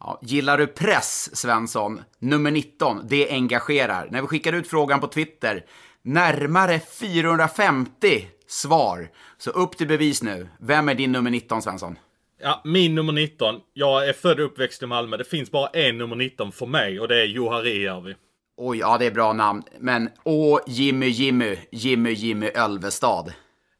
[0.00, 2.02] Ja, gillar du press, Svensson?
[2.18, 4.08] Nummer 19, det engagerar.
[4.10, 5.64] När vi skickar ut frågan på Twitter,
[6.02, 9.08] närmare 450 svar.
[9.38, 10.48] Så upp till bevis nu.
[10.60, 11.98] Vem är din nummer 19, Svensson?
[12.40, 13.54] Ja, min nummer 19.
[13.72, 15.16] Jag är född och uppväxt i Malmö.
[15.16, 18.14] Det finns bara en nummer 19 för mig och det är Juha Rijärvi.
[18.56, 19.62] Oj, ja det är bra namn.
[19.78, 23.32] Men åh, Jimmy Jimmy, Jimmy Jimmy Ölvestad.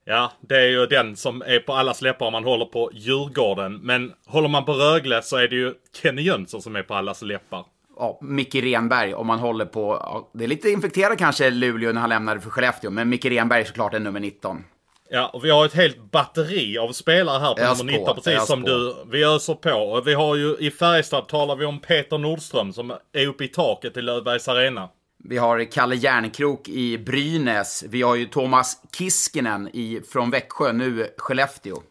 [0.09, 3.77] Ja, det är ju den som är på allas läppar om man håller på Djurgården.
[3.83, 7.23] Men håller man på Rögle så är det ju Kenny Jönsson som är på allas
[7.23, 7.65] läppar.
[7.99, 9.99] Ja, Micke Renberg, om man håller på...
[10.03, 13.61] Ja, det är lite infekterat kanske Luleå när han lämnade för Skellefteå, men Micke Renberg
[13.61, 14.65] är såklart är nummer 19.
[15.11, 18.23] Ja, och vi har ett helt batteri av spelare här på Ös nummer 19, på,
[18.23, 18.69] precis som på.
[18.69, 18.95] du.
[19.11, 19.71] Vi öser på.
[19.71, 23.49] Och vi har ju i Färjestad talar vi om Peter Nordström som är uppe i
[23.49, 24.89] taket i Löfbergs Arena.
[25.29, 27.85] Vi har Kalle Järnkrok i Brynäs.
[27.89, 31.83] Vi har ju Thomas Kiskinen i, från Växjö, nu Skellefteå.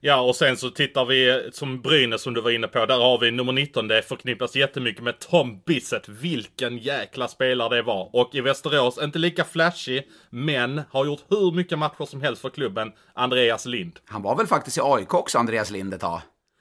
[0.00, 2.86] Ja, och sen så tittar vi som Brynäs som du var inne på.
[2.86, 3.88] Där har vi nummer 19.
[3.88, 6.08] Det förknippas jättemycket med Tom Bissett.
[6.08, 8.10] Vilken jäkla spelare det var.
[8.12, 12.50] Och i Västerås, inte lika flashig, men har gjort hur mycket matcher som helst för
[12.50, 12.92] klubben.
[13.14, 13.98] Andreas Lind.
[14.04, 16.20] Han var väl faktiskt i AIK också, Andreas Lind ett tag.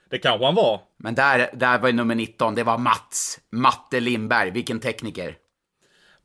[0.10, 0.82] Det kanske han var.
[1.00, 3.40] Men där, där var ju nummer 19, det var Mats.
[3.52, 5.36] Matte Lindberg, vilken tekniker.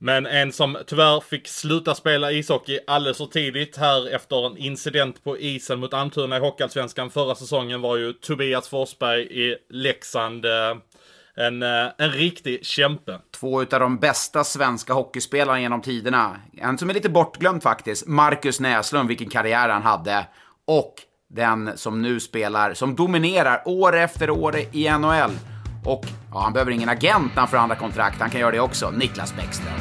[0.06, 5.24] Men en som tyvärr fick sluta spela ishockey alldeles för tidigt här efter en incident
[5.24, 10.44] på isen mot Almtuna i Hockeyallsvenskan förra säsongen var ju Tobias Forsberg i Leksand.
[10.44, 10.76] Eh,
[11.36, 13.18] en, eh, en riktig kämpe.
[13.40, 16.36] Två utav de bästa svenska hockeyspelarna genom tiderna.
[16.56, 20.26] En som är lite bortglömd faktiskt, Marcus Näslund, vilken karriär han hade.
[20.64, 20.94] Och
[21.28, 25.55] den som nu spelar, som dominerar år efter år i NHL.
[25.86, 28.90] Och ja, han behöver ingen agent när han förhandlar kontrakt, han kan göra det också.
[28.90, 29.72] Niklas Bäckström.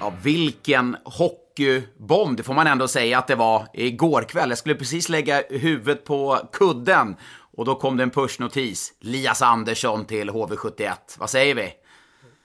[0.00, 4.48] Ja, vilken hockeybomb, det får man ändå säga att det var igår kväll.
[4.48, 7.16] Jag skulle precis lägga huvudet på kudden
[7.56, 8.92] och då kom det en pushnotis.
[9.00, 10.92] Lias Andersson till HV71.
[11.18, 11.72] Vad säger vi?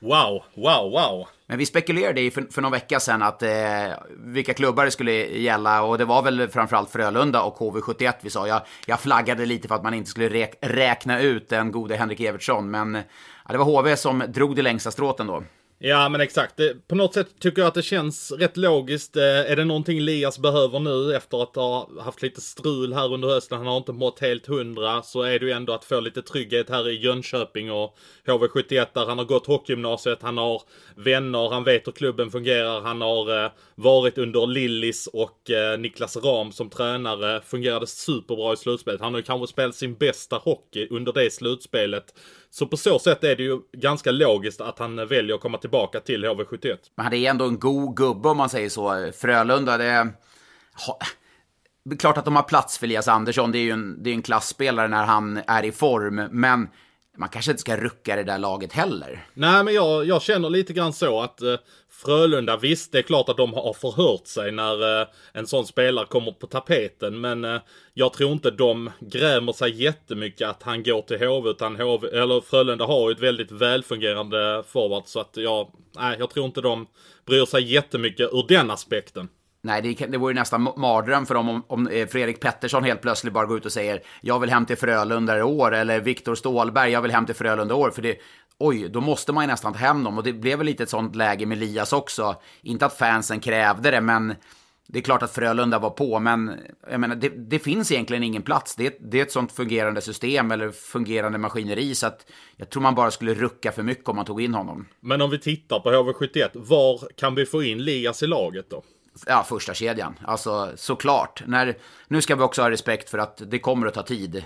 [0.04, 1.28] Wow, wow, wow.
[1.48, 3.50] Men vi spekulerade i för, för någon vecka sedan att eh,
[4.10, 8.48] vilka klubbar det skulle gälla och det var väl framförallt Frölunda och HV71 vi sa.
[8.48, 12.20] Jag, jag flaggade lite för att man inte skulle räk, räkna ut den gode Henrik
[12.20, 12.94] Evertsson, men
[13.46, 15.44] ja, det var HV som drog det längsta stråten då.
[15.84, 16.58] Ja men exakt.
[16.58, 19.16] Det, på något sätt tycker jag att det känns rätt logiskt.
[19.16, 23.28] Eh, är det någonting Lias behöver nu efter att ha haft lite strul här under
[23.28, 26.22] hösten, han har inte mått helt hundra, så är det ju ändå att få lite
[26.22, 30.62] trygghet här i Jönköping och HV71 där han har gått hockeygymnasiet, han har
[30.96, 36.18] vänner, han vet hur klubben fungerar, han har eh, varit under Lillis och eh, Niklas
[36.18, 39.02] Ram som tränare, fungerade superbra i slutspelet.
[39.02, 42.14] Han har ju kanske spelat sin bästa hockey under det slutspelet.
[42.54, 46.00] Så på så sätt är det ju ganska logiskt att han väljer att komma tillbaka
[46.00, 46.78] till HV71.
[46.96, 49.12] Men han är ändå en god gubbe om man säger så.
[49.16, 50.04] Frölunda, det är...
[50.88, 51.00] Ha...
[51.86, 53.52] Det är klart att de har plats för Elias Andersson.
[53.52, 56.16] Det är ju en, det är en klassspelare när han är i form.
[56.32, 56.68] Men
[57.18, 59.26] man kanske inte ska rucka det där laget heller.
[59.34, 61.56] Nej, men jag, jag känner lite grann så att eh,
[61.90, 66.06] Frölunda, visst det är klart att de har förhört sig när eh, en sån spelare
[66.06, 67.22] kommer på tapeten.
[67.22, 67.62] Men eh,
[67.94, 71.50] jag tror inte de grämer sig jättemycket att han går till HV.
[71.50, 75.04] Utan HV, eller Frölunda har ju ett väldigt välfungerande forward.
[75.06, 76.88] Så att jag, nej, jag tror inte de
[77.26, 79.30] bryr sig jättemycket ur den aspekten.
[79.64, 83.02] Nej, det, det vore ju nästan mardröm för dem om, om eh, Fredrik Pettersson helt
[83.02, 86.36] plötsligt bara går ut och säger jag vill hem till Frölunda i år, eller Viktor
[86.36, 87.92] Stålberg, jag vill hem till Frölunda i år.
[87.92, 88.18] För det,
[88.58, 90.18] oj, då måste man ju nästan ta hem dem.
[90.18, 92.36] Och det blev väl lite ett sånt läge med Elias också.
[92.62, 94.36] Inte att fansen krävde det, men
[94.88, 96.52] det är klart att Frölunda var på, men
[96.90, 98.76] jag menar, det, det finns egentligen ingen plats.
[98.76, 102.26] Det, det är ett sånt fungerande system eller fungerande maskineri, så att
[102.56, 104.88] jag tror man bara skulle rucka för mycket om man tog in honom.
[105.00, 108.84] Men om vi tittar på HV71, var kan vi få in Lias i laget då?
[109.26, 110.20] Ja, första kedjan.
[110.26, 111.44] Alltså såklart.
[111.48, 111.78] När,
[112.08, 114.46] nu ska vi också ha respekt för att det kommer att ta tid.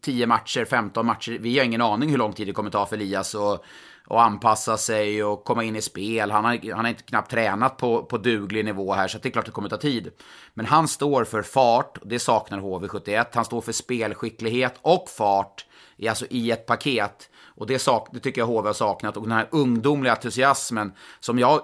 [0.00, 1.38] 10 matcher, 15 matcher.
[1.40, 3.64] Vi har ingen aning hur lång tid det kommer ta för Elias och,
[4.06, 6.30] och anpassa sig och komma in i spel.
[6.30, 9.30] Han har, han har inte knappt tränat på, på duglig nivå här, så det är
[9.30, 10.10] klart det kommer ta tid.
[10.54, 13.26] Men han står för fart, och det saknar HV71.
[13.32, 15.66] Han står för spelskicklighet och fart,
[16.08, 17.30] alltså i ett paket.
[17.60, 19.16] Och det, sak, det tycker jag HV har saknat.
[19.16, 21.62] Och den här ungdomliga entusiasmen som jag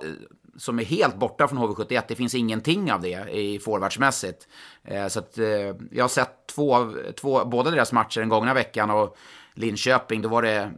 [0.59, 2.03] som är helt borta från HV71.
[2.09, 4.49] Det finns ingenting av det i forwardsmässigt.
[4.85, 5.47] Eh, så att, eh,
[5.91, 9.17] jag har sett två, två, båda deras matcher den gångna veckan och
[9.55, 10.71] Linköping, då var det,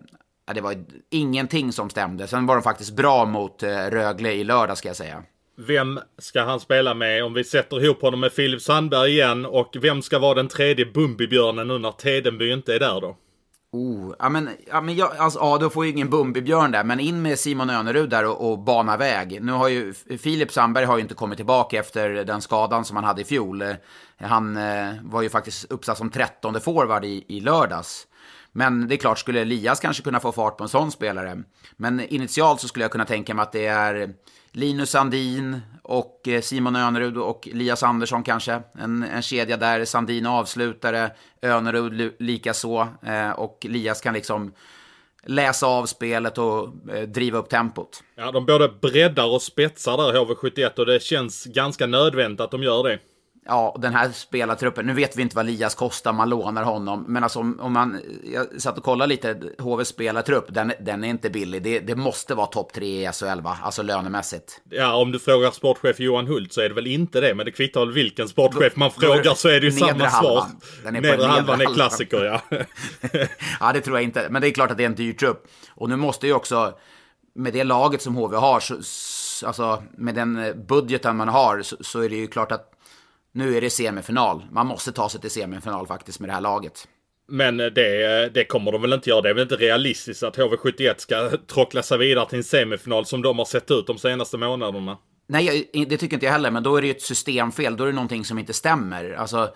[0.47, 2.27] ja, det var ingenting som stämde.
[2.27, 5.23] Sen var de faktiskt bra mot eh, Rögle i lördag ska jag säga.
[5.57, 9.47] Vem ska han spela med om vi sätter ihop honom med Filip Sandberg igen?
[9.47, 13.17] Och vem ska vara den tredje Bumbibjörnen nu när Tedenby inte är där då?
[13.73, 17.01] Oh, ja men, ja, men jag, alltså, ja, då får ju ingen Bumbibjörn där, men
[17.01, 19.43] in med Simon Önerud där och, och bana väg.
[19.43, 23.05] Nu har ju Filip Sandberg har ju inte kommit tillbaka efter den skadan som han
[23.05, 23.65] hade i fjol.
[24.21, 28.07] Han eh, var ju faktiskt uppsatt som trettonde forward i, i lördags.
[28.53, 31.43] Men det är klart, skulle Elias kanske kunna få fart på en sån spelare.
[31.77, 34.15] Men initialt så skulle jag kunna tänka mig att det är
[34.59, 38.63] Linus Sandin och eh, Simon Önerud och Elias Andersson kanske.
[38.79, 41.11] En, en kedja där, Sandin avslutare,
[41.43, 42.89] Önerud likaså.
[43.07, 44.53] Eh, och Elias kan liksom
[45.27, 48.03] läsa av spelet och eh, driva upp tempot.
[48.17, 52.63] Ja, de både breddar och spetsar där HV71 och det känns ganska nödvändigt att de
[52.63, 52.99] gör det
[53.49, 57.23] ja, den här spelartruppen, nu vet vi inte vad Lias kostar, man lånar honom, men
[57.23, 58.01] alltså om, om man,
[58.33, 62.35] jag satt och kollade lite, HVs spelartrupp, den, den är inte billig, det, det måste
[62.35, 64.61] vara topp tre i SHL va, alltså lönemässigt.
[64.71, 67.53] Ja, om du frågar sportchef Johan Hult så är det väl inte det, men det
[67.53, 70.11] kvittar väl vilken sportchef man då, frågar så är det ju samma halvan.
[70.11, 70.47] svar.
[70.85, 72.41] Den är nedre, nedre halvan är klassiker, ja.
[73.61, 75.47] ja, det tror jag inte, men det är klart att det är en dyr trupp.
[75.71, 76.79] Och nu måste ju också,
[77.35, 82.01] med det laget som HV har, så, alltså med den budgeten man har, så, så
[82.01, 82.75] är det ju klart att
[83.39, 84.45] nu är det semifinal.
[84.51, 86.89] Man måste ta sig till semifinal faktiskt med det här laget.
[87.29, 89.23] Men det, det kommer de väl inte göra.
[89.23, 93.23] Det är väl inte realistiskt att HV71 ska trockla sig vidare till en semifinal som
[93.23, 94.99] de har sett ut de senaste månaderna.
[95.31, 97.77] Nej, det tycker inte jag heller, men då är det ju ett systemfel.
[97.77, 99.13] Då är det någonting som inte stämmer.
[99.13, 99.55] Alltså,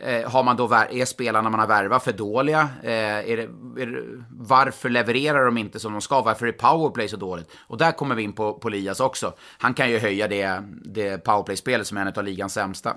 [0.00, 2.68] eh, har man då, är spelarna man har värvat för dåliga?
[2.82, 3.42] Eh, är det,
[3.82, 6.22] är det, varför levererar de inte som de ska?
[6.22, 7.50] Varför är powerplay så dåligt?
[7.66, 9.34] Och där kommer vi in på, på Lias också.
[9.58, 12.96] Han kan ju höja det, det powerplay-spelet som är en av ligans sämsta.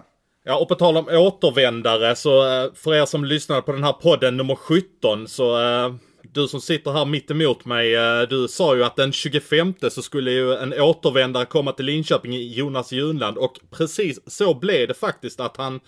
[0.49, 3.93] Ja, och på tal om återvändare så eh, för er som lyssnar på den här
[3.93, 5.93] podden nummer 17 så eh,
[6.33, 10.01] du som sitter här mitt emot mig, eh, du sa ju att den 25 så
[10.01, 14.93] skulle ju en återvändare komma till Linköping i Jonas Junland och precis så blev det
[14.93, 15.79] faktiskt att han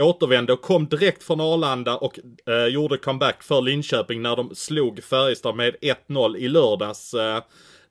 [0.00, 2.18] återvände och kom direkt från Arlanda och
[2.48, 5.76] eh, gjorde comeback för Linköping när de slog Färjestad med
[6.08, 7.14] 1-0 i lördags.
[7.14, 7.42] Eh,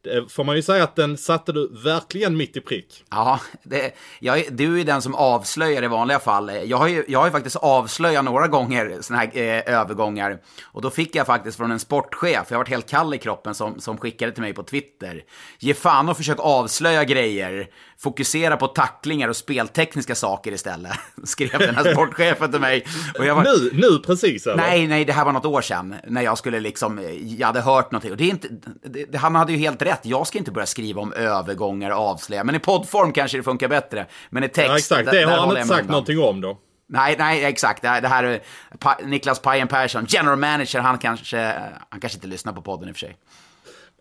[0.07, 3.03] Eh, får man ju säga att den satte du verkligen mitt i prick.
[3.09, 6.51] Ja, det, jag, du är den som avslöjar i vanliga fall.
[6.65, 10.37] Jag har ju, jag har ju faktiskt avslöjat några gånger sådana här eh, övergångar.
[10.63, 13.55] Och då fick jag faktiskt från en sportchef, jag har varit helt kall i kroppen,
[13.55, 15.23] som, som skickade till mig på Twitter.
[15.59, 17.67] Ge fan och försök avslöja grejer.
[17.97, 20.91] Fokusera på tacklingar och speltekniska saker istället.
[21.23, 22.85] Skrev den här sportchefen till mig.
[23.19, 24.57] Var, nu, nu precis eller?
[24.57, 25.95] Nej, nej, det här var något år sedan.
[26.07, 28.11] När jag skulle liksom, jag hade hört någonting.
[28.11, 28.47] Och det är inte,
[28.83, 30.05] det, han hade ju helt rätt rätt.
[30.05, 32.43] Jag ska inte börja skriva om övergångar och avslöja.
[32.43, 34.05] Men i poddform kanske det funkar bättre.
[34.29, 34.69] Men i text...
[34.69, 35.11] Ja, exakt.
[35.11, 36.57] Det har han inte sagt någonting om då.
[36.87, 37.81] Nej, nej, exakt.
[37.81, 38.41] Det här, det här
[38.79, 41.53] pa, Niklas Pajen Persson, general manager, han kanske,
[41.89, 43.17] han kanske inte lyssnar på podden i och för sig.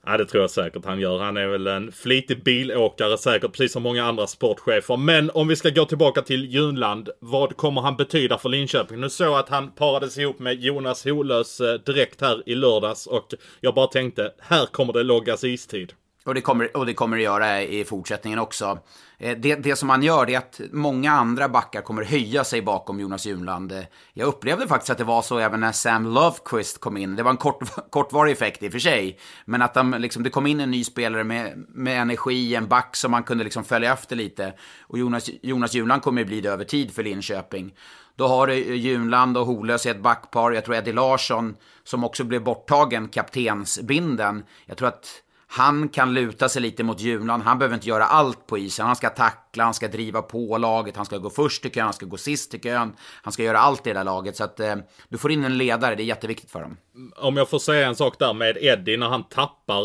[0.07, 1.19] Ja, det tror jag säkert han gör.
[1.19, 4.97] Han är väl en flitig bilåkare säkert, precis som många andra sportchefer.
[4.97, 7.09] Men om vi ska gå tillbaka till Junland.
[7.21, 9.01] Vad kommer han betyda för Linköping?
[9.01, 13.07] Nu såg jag att han parades ihop med Jonas Holös eh, direkt här i lördags
[13.07, 15.93] och jag bara tänkte, här kommer det loggas istid.
[16.25, 18.79] Och det, kommer, och det kommer det göra i fortsättningen också.
[19.19, 23.01] Eh, det, det som man gör är att många andra backar kommer höja sig bakom
[23.01, 23.73] Jonas Junland.
[23.73, 27.17] Eh, jag upplevde faktiskt att det var så även när Sam Lovequist kom in.
[27.17, 29.19] Det var en kort, kortvarig effekt i och för sig.
[29.45, 32.97] Men att de, liksom, det kom in en ny spelare med, med energi, en back
[32.97, 34.53] som man kunde liksom följa efter lite.
[34.81, 37.75] Och Jonas, Jonas Junland kommer ju bli det över tid för Linköping.
[38.17, 40.53] Då har du Junland och Holös i ett backpar.
[40.53, 44.45] Jag tror Eddie Larsson, som också blev borttagen, kaptensbinden.
[44.67, 45.24] Jag tror att
[45.57, 47.41] han kan luta sig lite mot Julan.
[47.41, 48.87] Han behöver inte göra allt på isen.
[48.87, 51.93] Han ska tackla, han ska driva på laget, han ska gå först tycker kön, han
[51.93, 52.93] ska gå sist tycker kön.
[53.23, 54.37] Han ska göra allt i det där laget.
[54.37, 54.77] Så att eh,
[55.09, 56.77] du får in en ledare, det är jätteviktigt för dem.
[57.17, 59.83] Om jag får säga en sak där med Eddie när han tappar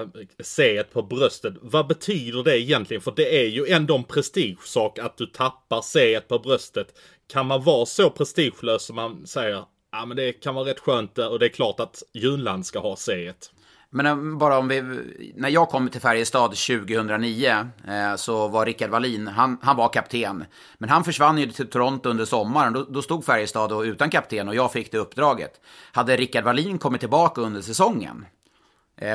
[0.00, 0.08] eh,
[0.42, 1.54] C på bröstet.
[1.62, 3.00] Vad betyder det egentligen?
[3.00, 6.86] För det är ju ändå en prestigesak att du tappar C på bröstet.
[7.32, 9.64] Kan man vara så prestigelös som man säger?
[9.92, 12.78] Ja men det kan vara rätt skönt eh, och det är klart att Junland ska
[12.78, 13.32] ha C.
[13.92, 14.82] Men eh, bara om vi,
[15.36, 20.44] när jag kom till Färjestad 2009 eh, så var Rickard Wallin, han, han var kapten.
[20.78, 22.72] Men han försvann ju till Toronto under sommaren.
[22.72, 25.60] Då, då stod Färjestad utan kapten och jag fick det uppdraget.
[25.92, 28.26] Hade Rickard Wallin kommit tillbaka under säsongen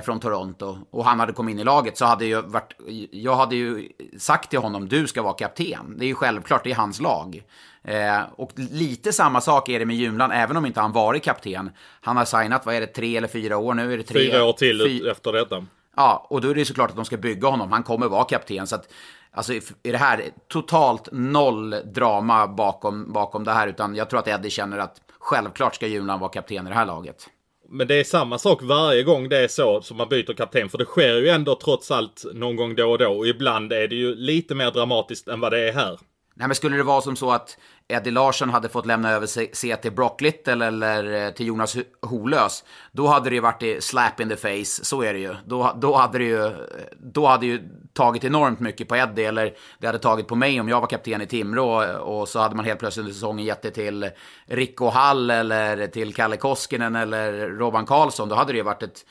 [0.05, 2.73] från Toronto och han hade kommit in i laget så hade jag varit,
[3.11, 3.89] jag hade ju
[4.19, 5.95] sagt till honom, du ska vara kapten.
[5.97, 7.43] Det är ju självklart, det är hans lag.
[7.83, 11.71] Eh, och lite samma sak är det med Junland, även om inte han varit kapten.
[12.01, 13.93] Han har signat, vad är det, tre eller fyra år nu?
[13.93, 15.07] Är det tre, fyra år till fy...
[15.07, 15.65] efter detta.
[15.95, 17.71] Ja, och då är det såklart att de ska bygga honom.
[17.71, 18.67] Han kommer vara kapten.
[18.67, 18.93] Så att,
[19.31, 23.67] alltså, är det här totalt noll drama bakom, bakom det här.
[23.67, 26.85] Utan jag tror att Eddie känner att självklart ska Julan vara kapten i det här
[26.85, 27.29] laget.
[27.75, 30.69] Men det är samma sak varje gång det är så som man byter kapten.
[30.69, 33.09] För det sker ju ändå trots allt någon gång då och då.
[33.09, 35.99] Och ibland är det ju lite mer dramatiskt än vad det är här.
[36.37, 39.77] Nej, men skulle det vara som så att Eddie Larsson hade fått lämna över sig
[39.81, 44.29] till Brock Little eller eh, till Jonas Holös, då hade det ju varit slap in
[44.29, 45.35] the face, så är det ju.
[45.45, 46.51] Då, då hade det ju,
[46.97, 50.69] då hade ju tagit enormt mycket på Eddie, eller det hade tagit på mig om
[50.69, 53.61] jag var kapten i Timrå, eh, och så hade man helt plötsligt under säsongen gett
[53.61, 54.09] det till
[54.45, 59.05] Rico Hall eller till Kalle Koskinen eller Robban Karlsson, då hade det ju varit ett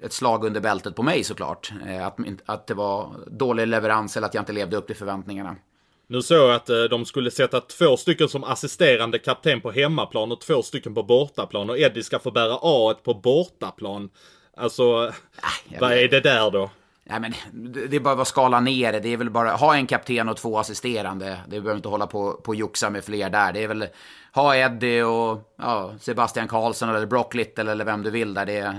[0.00, 1.72] ett slag under bältet på mig såklart.
[1.86, 5.56] Eh, att, att det var dålig leverans eller att jag inte levde upp till förväntningarna.
[6.10, 10.32] Nu såg jag att eh, de skulle sätta två stycken som assisterande kapten på hemmaplan
[10.32, 11.70] och två stycken på bortaplan.
[11.70, 14.10] Och Eddie ska få bära A på bortaplan.
[14.56, 16.70] Alltså, äh, vad är det där då?
[17.10, 17.34] Nej, men
[17.88, 19.00] det är bara att skala ner det.
[19.00, 21.38] Det är väl bara ha en kapten och två assisterande.
[21.48, 23.52] Det behöver inte hålla på och joxa med fler där.
[23.52, 23.86] Det är väl
[24.34, 28.46] ha Eddie och ja, Sebastian Karlsson eller Brock Little eller vem du vill där.
[28.46, 28.74] Det,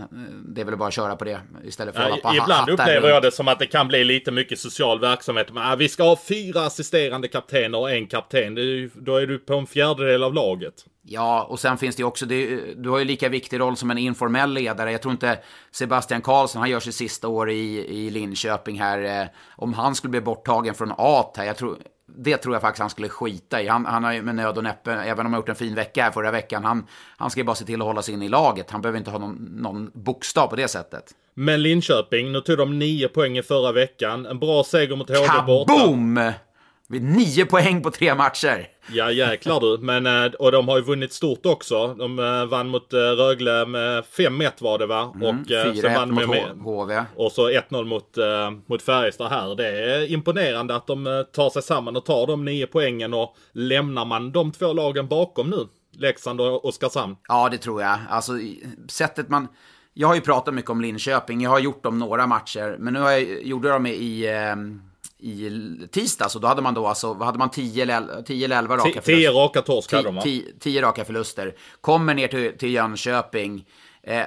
[0.47, 3.01] det är väl bara att köra på det istället för att hålla på Ibland upplever
[3.01, 3.13] runt.
[3.13, 5.47] jag det som att det kan bli lite mycket social verksamhet.
[5.53, 8.55] Men, vi ska ha fyra assisterande kaptener och en kapten.
[8.95, 10.85] Då är du på en fjärdedel av laget.
[11.11, 13.91] Ja, och sen finns det ju också, det, du har ju lika viktig roll som
[13.91, 14.91] en informell ledare.
[14.91, 15.39] Jag tror inte
[15.71, 19.21] Sebastian Karlsson, han gör sitt sista år i, i Linköping här.
[19.21, 21.77] Eh, om han skulle bli borttagen från AT här, jag tror,
[22.17, 23.67] det tror jag faktiskt han skulle skita i.
[23.67, 26.03] Han, han har ju med nöd och näppe, även om han gjort en fin vecka
[26.03, 26.87] här förra veckan, han,
[27.17, 28.71] han ska ju bara se till att hålla sig in i laget.
[28.71, 31.03] Han behöver inte ha någon, någon bokstav på det sättet.
[31.33, 34.25] Men Linköping, nu tog de nio poäng i förra veckan.
[34.25, 35.73] En bra seger mot HV borta.
[35.73, 36.31] Kaboom!
[36.91, 38.67] Nio poäng på tre matcher.
[38.91, 39.77] Ja jäklar du.
[39.77, 41.93] Men, eh, och de har ju vunnit stort också.
[41.93, 45.13] De eh, vann mot eh, Rögle med 5-1 var det va?
[45.15, 47.05] Mm, och 4-1 mot med, HV.
[47.15, 48.17] Och så 1-0 mot,
[48.65, 49.55] mot Färjestad här.
[49.55, 53.13] Det är imponerande att de tar sig samman och tar de nio poängen.
[53.13, 55.67] Och lämnar man de två lagen bakom nu?
[55.91, 57.15] Leksand och Oskarshamn.
[57.27, 57.97] Ja det tror jag.
[58.09, 58.31] Alltså
[58.87, 59.47] sättet man...
[59.93, 61.41] Jag har ju pratat mycket om Linköping.
[61.41, 62.75] Jag har gjort dem några matcher.
[62.79, 64.27] Men nu har jag, gjorde dem i...
[64.27, 64.88] Eh
[65.19, 68.89] i tisdags och då hade man då alltså, vad hade man 10 eller 11 raka
[68.89, 69.01] förluster?
[69.01, 70.23] 10 raka torsk hade de va?
[70.59, 71.55] 10 raka förluster.
[71.81, 73.65] Kommer ner till, till Jönköping.
[74.03, 74.25] Eh,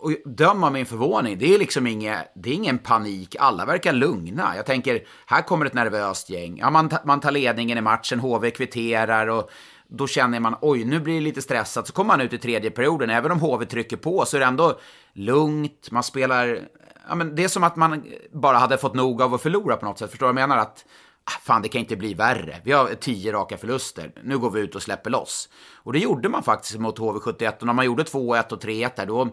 [0.00, 3.36] och döm av min förvåning, det är liksom inge, det är ingen panik.
[3.38, 4.52] Alla verkar lugna.
[4.56, 6.58] Jag tänker, här kommer ett nervöst gäng.
[6.58, 9.50] Ja, man, man tar ledningen i matchen, HV kvitterar och
[9.88, 11.86] då känner man, oj, nu blir det lite stressat.
[11.86, 14.46] Så kommer man ut i tredje perioden, även om HV trycker på så är det
[14.46, 14.78] ändå
[15.12, 15.88] lugnt.
[15.90, 16.60] Man spelar
[17.10, 19.84] ja, men det är som att man bara hade fått nog av att förlora på
[19.84, 20.10] något sätt.
[20.10, 20.62] Förstår du vad jag menar?
[20.62, 20.84] Att
[21.24, 22.56] ah, fan, det kan inte bli värre.
[22.64, 24.12] Vi har tio raka förluster.
[24.24, 25.48] Nu går vi ut och släpper loss.
[25.74, 27.58] Och det gjorde man faktiskt mot HV71.
[27.60, 29.28] Och när man gjorde 2-1 och 3-1 där, då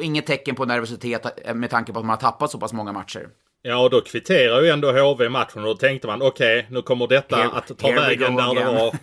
[0.00, 3.28] inget tecken på nervositet med tanke på att man har tappat så pass många matcher.
[3.62, 6.82] Ja, och då kvitterar ju ändå HV matchen och då tänkte man okej, okay, nu
[6.82, 8.66] kommer detta here, att ta vägen där again.
[8.66, 8.94] det var.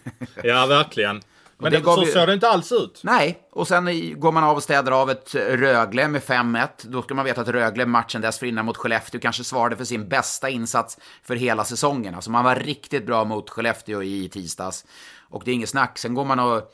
[0.44, 1.22] Ja, verkligen.
[1.60, 2.12] Men det, så vi...
[2.12, 3.02] såg det inte alls ut.
[3.04, 6.68] Nej, och sen går man av och städar av ett Rögle med 5-1.
[6.82, 10.50] Då ska man veta att Rögle matchen dessförinnan mot Skellefteå kanske svarade för sin bästa
[10.50, 12.16] insats för hela säsongen.
[12.16, 14.86] Alltså man var riktigt bra mot Skellefteå i tisdags.
[15.30, 15.98] Och det är inget snack.
[15.98, 16.74] Sen går man och...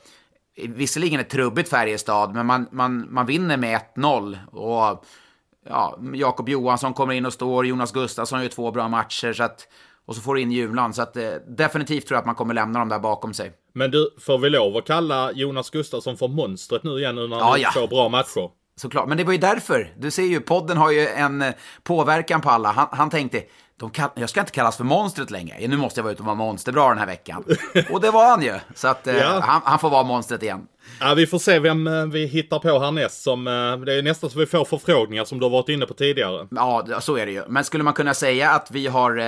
[0.56, 4.38] Visserligen ett trubbigt Färjestad, men man, man, man vinner med 1-0.
[4.50, 5.04] Och
[5.68, 9.32] ja, Jakob Johansson kommer in och står, Jonas Gustafsson gör två bra matcher.
[9.32, 9.68] Så att,
[10.06, 10.94] och så får du in Julan.
[10.94, 13.52] Så att, eh, definitivt tror jag att man kommer lämna dem där bakom sig.
[13.72, 17.40] Men du, får vi lov att kalla Jonas Gustafsson för monstret nu igen nu när
[17.40, 18.50] han ja, får bra matcher?
[18.76, 19.94] Såklart, men det var ju därför.
[19.98, 22.72] Du ser ju, podden har ju en eh, påverkan på alla.
[22.72, 23.42] Han, han tänkte,
[23.76, 25.68] de kan, jag ska inte kallas för monstret längre.
[25.68, 27.44] Nu måste jag vara ute och vara monsterbra den här veckan.
[27.90, 28.54] Och det var han ju.
[28.74, 29.40] Så att eh, ja.
[29.42, 30.66] han, han, får vara monstret igen.
[31.00, 33.22] Ja, vi får se vem eh, vi hittar på härnäst.
[33.22, 33.44] Som,
[33.86, 36.46] det är nästan så vi får förfrågningar som du har varit inne på tidigare.
[36.50, 37.42] Ja, så är det ju.
[37.48, 39.22] Men skulle man kunna säga att vi har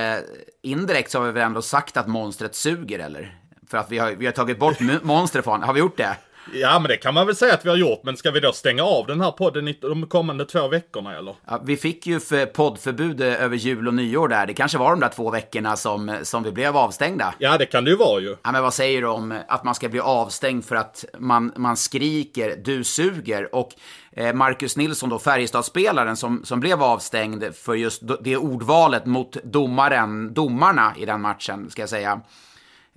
[0.63, 3.39] indirekt så har vi väl ändå sagt att monstret suger, eller?
[3.71, 6.17] För att vi har, vi har tagit bort monster från, har vi gjort det?
[6.53, 8.01] Ja, men det kan man väl säga att vi har gjort.
[8.05, 11.35] Men ska vi då stänga av den här podden de kommande två veckorna eller?
[11.47, 14.47] Ja, vi fick ju för poddförbud över jul och nyår där.
[14.47, 17.35] Det kanske var de där två veckorna som, som vi blev avstängda.
[17.39, 18.37] Ja, det kan det ju vara ju.
[18.43, 21.77] Ja, men vad säger du om att man ska bli avstängd för att man, man
[21.77, 23.55] skriker du suger?
[23.55, 23.71] Och
[24.13, 30.35] eh, Marcus Nilsson då, Färjestadspelaren som, som blev avstängd för just det ordvalet mot domaren,
[30.35, 32.21] domarna i den matchen, ska jag säga.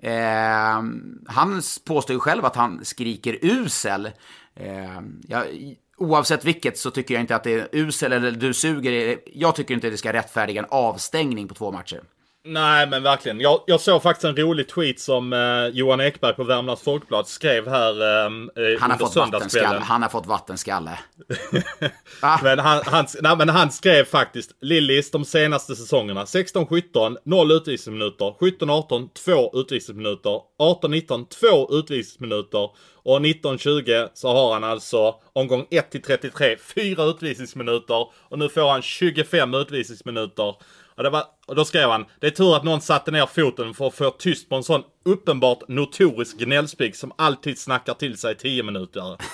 [0.01, 0.83] Eh,
[1.27, 4.05] han påstår ju själv att han skriker usel.
[4.55, 5.45] Eh, jag,
[5.97, 9.19] oavsett vilket så tycker jag inte att det är usel eller du suger.
[9.33, 12.01] Jag tycker inte att det ska rättfärdiga en avstängning på två matcher.
[12.49, 13.39] Nej men verkligen.
[13.39, 17.67] Jag, jag såg faktiskt en rolig tweet som eh, Johan Ekberg på Värmlands Folkblad skrev
[17.67, 19.81] här eh, Han har fått söndagskvällen.
[19.81, 20.99] Han har fått vattenskalle.
[22.43, 28.25] Men han, han, nej, men han skrev faktiskt Lillis de senaste säsongerna 16-17 0 utvisningsminuter
[28.39, 32.69] 17-18 2 utvisningsminuter 18-19 2 utvisningsminuter
[33.03, 38.69] och 19-20 så har han alltså omgång 1 till 33 4 utvisningsminuter och nu får
[38.69, 40.55] han 25 utvisningsminuter.
[40.99, 43.73] Och, det var, och då skrev han, det är tur att någon satte ner foten
[43.73, 48.37] för att få tyst på en sån uppenbart notorisk gnällspik som alltid snackar till sig
[48.37, 49.17] 10 minuter.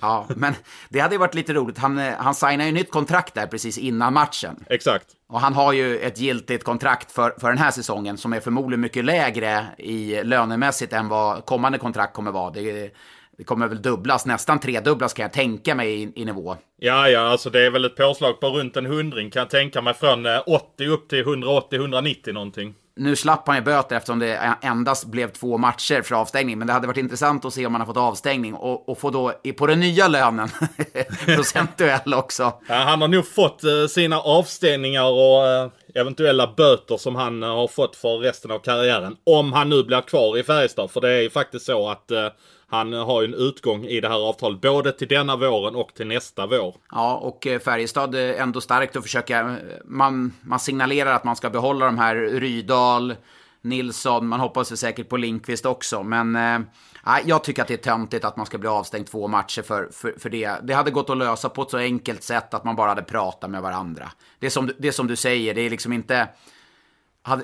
[0.00, 0.54] Ja, men
[0.88, 1.78] det hade ju varit lite roligt.
[1.78, 4.64] Han, eh, han signade ju nytt kontrakt där precis innan matchen.
[4.70, 5.06] Exakt.
[5.28, 8.80] Och han har ju ett giltigt kontrakt för, för den här säsongen som är förmodligen
[8.80, 12.50] mycket lägre i lönemässigt än vad kommande kontrakt kommer vara.
[12.50, 12.90] Det,
[13.38, 16.56] det kommer väl dubblas, nästan tredubblas kan jag tänka mig i, i nivå.
[16.78, 19.82] Ja, ja, alltså det är väl ett påslag på runt en hundring kan jag tänka
[19.82, 19.94] mig.
[19.94, 22.74] Från eh, 80 upp till 180-190 någonting.
[22.96, 26.58] Nu slapp han ju böter eftersom det endast blev två matcher för avstängning.
[26.58, 29.10] Men det hade varit intressant att se om han har fått avstängning och, och få
[29.10, 30.48] då på den nya lönen
[31.24, 32.52] procentuell också.
[32.68, 37.48] Ja, han har nog fått eh, sina avstängningar och eh, eventuella böter som han eh,
[37.48, 39.16] har fått för resten av karriären.
[39.24, 40.90] Om han nu blir kvar i Färjestad.
[40.90, 42.28] För det är ju faktiskt så att eh,
[42.68, 44.60] han eh, har ju en utgång i det här avtalet.
[44.60, 46.74] Både till denna våren och till nästa vår.
[46.90, 49.56] Ja, och eh, Färjestad är ändå starkt att försöka...
[49.84, 53.14] Man, man signalerar att man ska behålla de här Rydal,
[53.62, 56.02] Nilsson, man hoppas ju säkert på Linkvist också.
[56.02, 56.60] Men eh,
[57.06, 59.88] nej, jag tycker att det är töntigt att man ska bli avstängd två matcher för,
[59.92, 60.50] för, för det.
[60.62, 63.50] Det hade gått att lösa på ett så enkelt sätt att man bara hade pratat
[63.50, 64.10] med varandra.
[64.38, 66.28] Det är som, du- det är som du säger, det är liksom inte...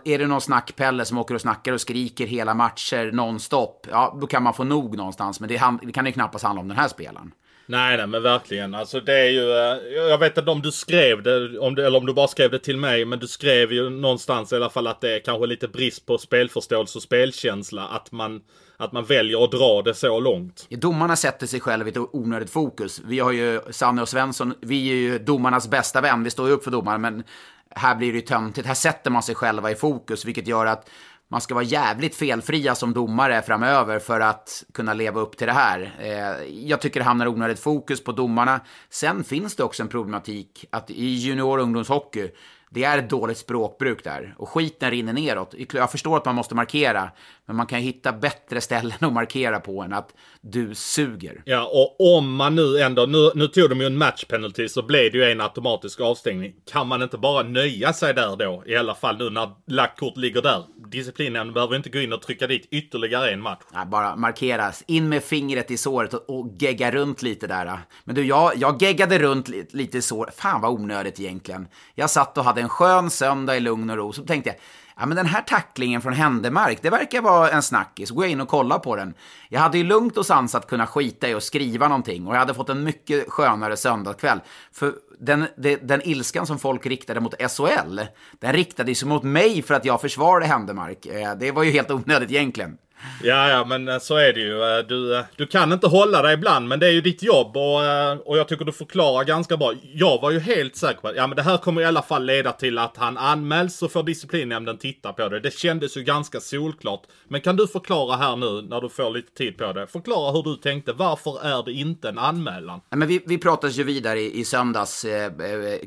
[0.05, 4.27] Är det någon snackpelle som åker och snackar och skriker hela matcher nonstop, ja då
[4.27, 5.41] kan man få nog någonstans.
[5.41, 7.33] Men det, det kan ju knappast handla om den här spelaren.
[7.67, 8.75] Nej, nej, men verkligen.
[8.75, 9.51] Alltså det är ju...
[9.51, 12.51] Eh, jag vet inte om du skrev det, om det, eller om du bara skrev
[12.51, 15.47] det till mig, men du skrev ju någonstans i alla fall att det är kanske
[15.47, 17.89] lite brist på spelförståelse och spelkänsla.
[17.89, 18.41] Att man,
[18.81, 20.67] att man väljer att dra det så långt.
[20.71, 23.01] Domarna sätter sig själva i ett onödigt fokus.
[23.05, 26.25] Vi har ju, Sanne och Svensson, vi är ju domarnas bästa vän.
[26.25, 27.25] Vi står ju upp för domarna, men
[27.71, 28.67] här blir det ju töntigt.
[28.67, 30.91] Här sätter man sig själva i fokus, vilket gör att
[31.29, 35.53] man ska vara jävligt felfria som domare framöver för att kunna leva upp till det
[35.53, 35.95] här.
[36.01, 38.61] Eh, jag tycker det hamnar onödigt fokus på domarna.
[38.91, 42.31] Sen finns det också en problematik att i junior och ungdomshockey,
[42.71, 44.35] det är ett dåligt språkbruk där.
[44.39, 45.55] Och skiten rinner neråt.
[45.73, 47.11] Jag förstår att man måste markera,
[47.51, 51.43] men man kan hitta bättre ställen att markera på än att du suger.
[51.45, 54.83] Ja, och om man nu ändå, nu, nu tog de ju en match penalty så
[54.83, 56.55] blev det ju en automatisk avstängning.
[56.73, 58.63] Kan man inte bara nöja sig där då?
[58.67, 60.65] I alla fall nu när lagt kort ligger där.
[60.91, 63.63] Disciplinen behöver inte gå in och trycka dit ytterligare en match.
[63.73, 64.85] Nej, bara markeras.
[64.87, 67.79] In med fingret i såret och, och gegga runt lite där.
[68.05, 70.35] Men du, jag, jag geggade runt li, lite i såret.
[70.37, 71.69] Fan vad onödigt egentligen.
[71.95, 74.13] Jag satt och hade en skön söndag i lugn och ro.
[74.13, 74.57] Så tänkte jag,
[75.01, 78.09] ja men den här tacklingen från Händemark, det verkar vara en snackis.
[78.09, 79.15] Så går jag in och kollar på den.
[79.49, 82.27] Jag hade ju lugnt och sansat kunnat skita i och skriva någonting.
[82.27, 84.41] Och jag hade fått en mycket skönare söndagskväll.
[84.73, 88.01] För den, den, den ilskan som folk riktade mot SHL,
[88.39, 91.07] den riktade sig mot mig för att jag försvarade Händemark.
[91.07, 92.79] Eh, det var ju helt onödigt egentligen.
[93.23, 94.63] Ja, ja, men eh, så är det ju.
[94.63, 97.57] Eh, du, eh, du kan inte hålla dig ibland, men det är ju ditt jobb
[97.57, 99.75] och, och jag tycker du förklarar ganska bra.
[99.95, 102.25] Jag var ju helt säker på att ja, men det här kommer i alla fall
[102.25, 105.41] leda till att han anmäls så får disciplinnämnden titta på det.
[105.41, 107.03] Det kändes ju ganska solklart.
[107.29, 110.43] Men kan du förklara här nu, när du får lite tid på det, förklara hur
[110.43, 110.93] du tänkte.
[110.93, 112.81] Varför är det inte en anmälan?
[112.91, 115.33] Nej, men vi, vi pratades ju vidare i, i söndags eh,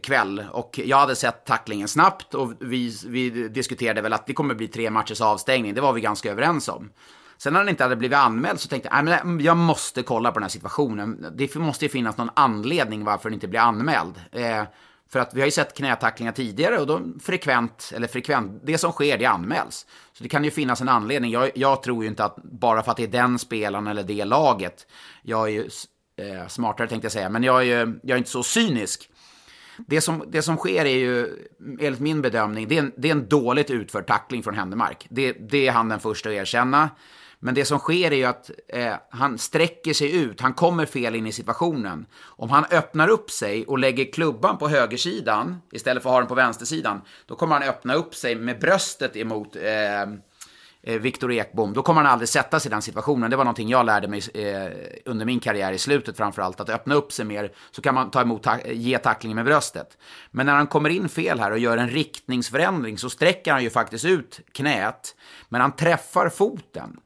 [0.03, 4.55] kväll och jag hade sett tacklingen snabbt och vi, vi diskuterade väl att det kommer
[4.55, 5.73] bli tre matchers avstängning.
[5.73, 6.89] Det var vi ganska överens om.
[7.43, 10.39] Sen när han inte hade blivit anmäld så tänkte jag, men jag måste kolla på
[10.39, 11.27] den här situationen.
[11.35, 14.13] Det måste ju finnas någon anledning varför den inte blir anmäld.
[14.31, 14.63] Eh,
[15.09, 18.91] för att vi har ju sett knätacklingar tidigare och då frekvent, eller frekvent, det som
[18.91, 19.85] sker det anmäls.
[20.13, 21.31] Så det kan ju finnas en anledning.
[21.31, 24.25] Jag, jag tror ju inte att bara för att det är den spelaren eller det
[24.25, 24.87] laget,
[25.21, 25.69] jag är ju
[26.15, 29.09] eh, smartare tänkte jag säga, men jag är ju jag är inte så cynisk.
[29.77, 31.27] Det som, det som sker är ju,
[31.79, 35.07] enligt min bedömning, det är en, det är en dåligt utförd tackling från Händemark.
[35.09, 36.89] Det, det är han den första att erkänna.
[37.45, 41.15] Men det som sker är ju att eh, han sträcker sig ut, han kommer fel
[41.15, 42.05] in i situationen.
[42.21, 46.27] Om han öppnar upp sig och lägger klubban på högersidan istället för att ha den
[46.27, 51.73] på vänstersidan, då kommer han öppna upp sig med bröstet emot eh, eh, Viktor Ekbom,
[51.73, 53.29] då kommer han aldrig sätta sig i den situationen.
[53.29, 54.71] Det var någonting jag lärde mig eh,
[55.05, 58.21] under min karriär i slutet framförallt, att öppna upp sig mer så kan man ta
[58.21, 59.97] emot, ta ge tacklingen med bröstet.
[60.31, 63.69] Men när han kommer in fel här och gör en riktningsförändring så sträcker han ju
[63.69, 65.15] faktiskt ut knät,
[65.49, 66.99] men han träffar foten.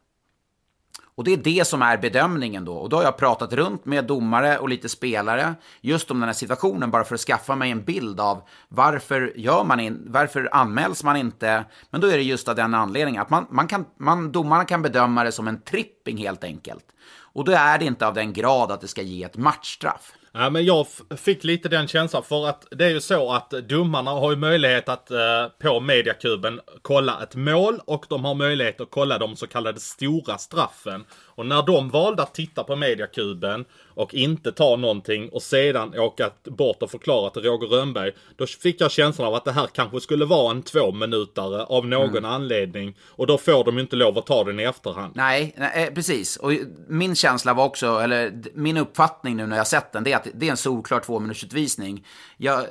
[1.18, 2.74] Och det är det som är bedömningen då.
[2.74, 6.34] Och då har jag pratat runt med domare och lite spelare just om den här
[6.34, 11.04] situationen bara för att skaffa mig en bild av varför, gör man in, varför anmäls
[11.04, 11.66] man inte?
[11.90, 14.82] Men då är det just av den anledningen att man, man kan, man, domarna kan
[14.82, 16.86] bedöma det som en tripping helt enkelt.
[17.20, 20.14] Och då är det inte av den grad att det ska ge ett matchstraff.
[20.40, 24.12] Ja, men jag fick lite den känslan för att det är ju så att domarna
[24.12, 28.92] har ju möjlighet att eh, på mediakuben kolla ett mål och de har möjlighet att
[28.92, 31.06] kolla de så kallade stora straffen.
[31.38, 36.32] Och när de valde att titta på mediakuben och inte ta någonting och sedan åka
[36.44, 38.12] bort och förklara till Roger Rönnberg.
[38.36, 41.88] Då fick jag känslan av att det här kanske skulle vara en två minutare av
[41.88, 42.26] någon mm.
[42.26, 42.96] anledning.
[43.02, 45.14] Och då får de inte lov att ta den i efterhand.
[45.16, 46.38] Nej, nej, eh, precis.
[46.38, 46.52] Och
[46.88, 50.28] min känsla var också, eller min uppfattning nu när jag sett den, det är att
[50.34, 52.06] det är en solklar två minuters utvisning.
[52.38, 52.66] Jag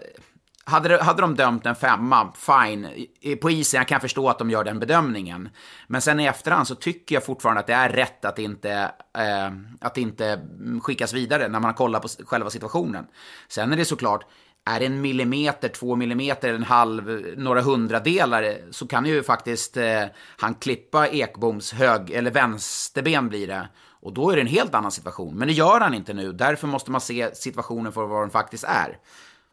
[0.66, 3.06] hade, hade de dömt en femma, fine.
[3.40, 5.48] På isen, jag kan förstå att de gör den bedömningen.
[5.86, 8.72] Men sen i efterhand så tycker jag fortfarande att det är rätt att inte,
[9.18, 9.50] eh,
[9.80, 10.40] att inte
[10.82, 13.06] skickas vidare när man kollar på själva situationen.
[13.48, 14.24] Sen är det såklart,
[14.64, 20.04] är det en millimeter, två millimeter, en halv, några hundradelar så kan ju faktiskt eh,
[20.38, 23.68] han klippa Ekboms hög, eller vänsterben blir det.
[24.00, 25.34] Och då är det en helt annan situation.
[25.34, 26.32] Men det gör han inte nu.
[26.32, 28.98] Därför måste man se situationen för vad den faktiskt är.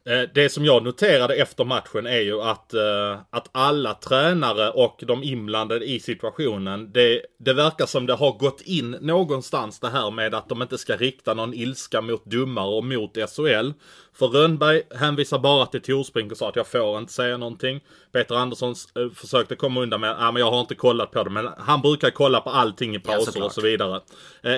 [0.06, 5.04] Eh, det som jag noterade efter matchen är ju att, uh, att alla tränare och
[5.08, 10.12] de inblandade i situationen, det, det verkar som det har gått in någonstans det här
[10.12, 13.72] med att de inte ska rikta någon ilska mot domare och mot SHL.
[14.14, 17.80] För Rönnberg hänvisar bara till Torsbrink och sa att jag får inte säga någonting.
[18.12, 21.24] Peter Andersson uh, försökte komma undan med att ah, men jag har inte kollat på
[21.24, 21.30] det.
[21.30, 24.02] Men han brukar kolla på allting i pauser ja, och så vidare.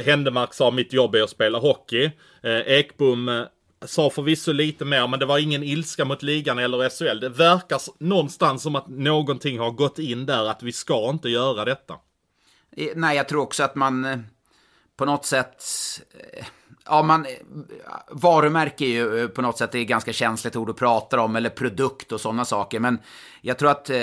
[0.06, 2.12] Händemark sa mitt jobb är att spela hockey.
[2.66, 3.46] Ekbom
[3.82, 7.20] sa förvisso lite mer, men det var ingen ilska mot ligan eller SHL.
[7.20, 11.66] Det verkar någonstans som att någonting har gått in där, att vi ska inte göra
[11.66, 11.96] detta.
[12.96, 14.18] Nej, jag tror också att man eh,
[14.98, 15.64] på något sätt...
[16.20, 16.46] Eh,
[16.86, 17.26] ja, man...
[17.26, 17.32] Eh,
[18.10, 22.12] varumärke är ju på något sätt ett ganska känsligt ord att prata om, eller produkt
[22.12, 22.80] och sådana saker.
[22.80, 23.00] Men
[23.42, 23.98] jag tror att eh,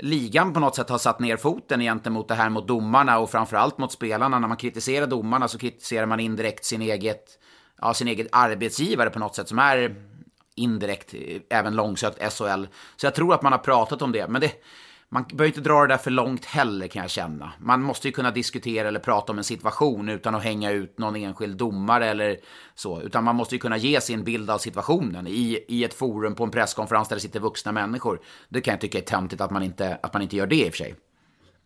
[0.00, 3.78] ligan på något sätt har satt ner foten gentemot det här mot domarna och framförallt
[3.78, 4.38] mot spelarna.
[4.38, 7.38] När man kritiserar domarna så kritiserar man indirekt sin eget
[7.80, 9.94] ja, sin egen arbetsgivare på något sätt som är
[10.54, 11.14] indirekt
[11.50, 12.64] även långsökt SHL.
[12.96, 14.28] Så jag tror att man har pratat om det.
[14.28, 14.52] Men det,
[15.08, 17.52] man behöver inte dra det där för långt heller kan jag känna.
[17.60, 21.16] Man måste ju kunna diskutera eller prata om en situation utan att hänga ut någon
[21.16, 22.36] enskild domare eller
[22.74, 23.00] så.
[23.00, 26.44] Utan man måste ju kunna ge sin bild av situationen i, i ett forum på
[26.44, 28.20] en presskonferens där det sitter vuxna människor.
[28.48, 30.68] Det kan jag tycka är töntigt att man inte, att man inte gör det i
[30.68, 30.94] och för sig.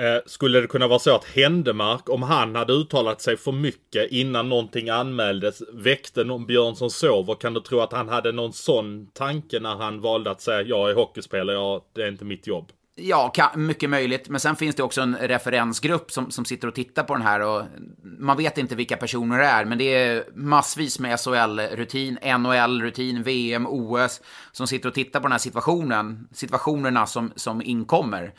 [0.01, 4.11] Eh, skulle det kunna vara så att Händemark, om han hade uttalat sig för mycket
[4.11, 7.35] innan någonting anmäldes, väckte någon Björn som sover?
[7.35, 10.91] Kan du tro att han hade någon sån tanke när han valde att säga jag
[10.91, 12.73] är hockeyspelare, ja, det är inte mitt jobb?
[12.95, 14.29] Ja, mycket möjligt.
[14.29, 17.41] Men sen finns det också en referensgrupp som, som sitter och tittar på den här.
[17.41, 17.63] Och
[18.03, 23.67] man vet inte vilka personer det är, men det är massvis med SHL-rutin, NHL-rutin, VM,
[23.67, 24.21] OS
[24.53, 28.35] som sitter och tittar på den här situationen, situationerna som, som inkommer.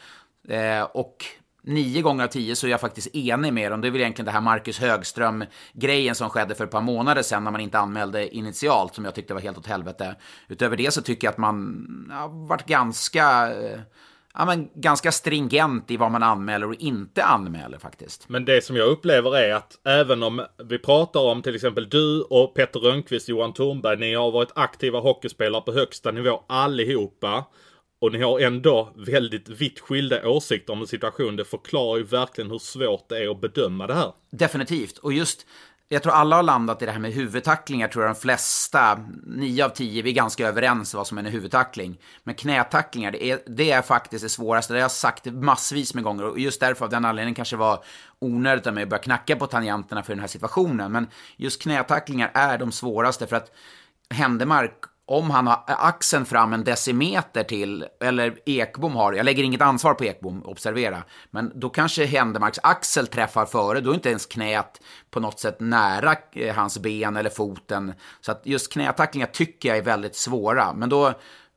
[0.47, 1.25] Eh, och
[1.63, 3.81] nio gånger av tio så är jag faktiskt enig med dem.
[3.81, 7.43] Det är väl egentligen det här Marcus Högström-grejen som skedde för ett par månader sedan
[7.43, 10.15] när man inte anmälde initialt, som jag tyckte var helt åt helvete.
[10.47, 13.53] Utöver det så tycker jag att man har varit ganska...
[13.53, 13.79] Eh,
[14.33, 18.29] ja, men ganska stringent i vad man anmäler och inte anmäler faktiskt.
[18.29, 22.21] Men det som jag upplever är att även om vi pratar om till exempel du
[22.21, 27.45] och Petter Rönnqvist, Johan Thornberg, ni har varit aktiva hockeyspelare på högsta nivå allihopa.
[28.01, 31.35] Och ni har ändå väldigt vitt skilda åsikter om en situation.
[31.35, 34.13] Det förklarar ju verkligen hur svårt det är att bedöma det här.
[34.31, 34.97] Definitivt.
[34.97, 35.45] Och just,
[35.89, 39.65] jag tror alla har landat i det här med huvudtacklingar, tror jag de flesta, nio
[39.65, 41.99] av tio, vi är ganska överens vad som är en huvudtackling.
[42.23, 44.73] Men knätacklingar, det är, det är faktiskt det svåraste.
[44.73, 47.83] Det har jag sagt massvis med gånger och just därför av den anledningen kanske var
[48.19, 50.91] onödigt av mig att börja knacka på tangenterna för den här situationen.
[50.91, 53.51] Men just knätacklingar är de svåraste för att
[54.09, 59.61] Händemark om han har axeln fram en decimeter till, eller Ekbom har, jag lägger inget
[59.61, 64.25] ansvar på Ekbom, observera, men då kanske Händemarks axel träffar före, då är inte ens
[64.25, 67.93] knät på något sätt nära eh, hans ben eller foten.
[68.21, 71.13] Så att just knätacklingar tycker jag är väldigt svåra, men då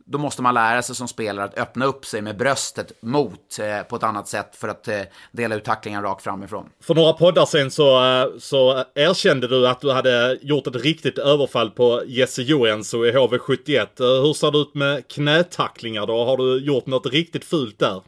[0.07, 3.83] då måste man lära sig som spelare att öppna upp sig med bröstet mot eh,
[3.83, 5.01] på ett annat sätt för att eh,
[5.33, 6.69] dela ut tacklingen rakt framifrån.
[6.81, 11.19] För några poddar sen så, eh, så erkände du att du hade gjort ett riktigt
[11.19, 13.79] överfall på Jesse Joensuu i HV71.
[14.01, 16.25] Eh, hur ser det ut med knätacklingar då?
[16.25, 18.03] Har du gjort något riktigt fult där?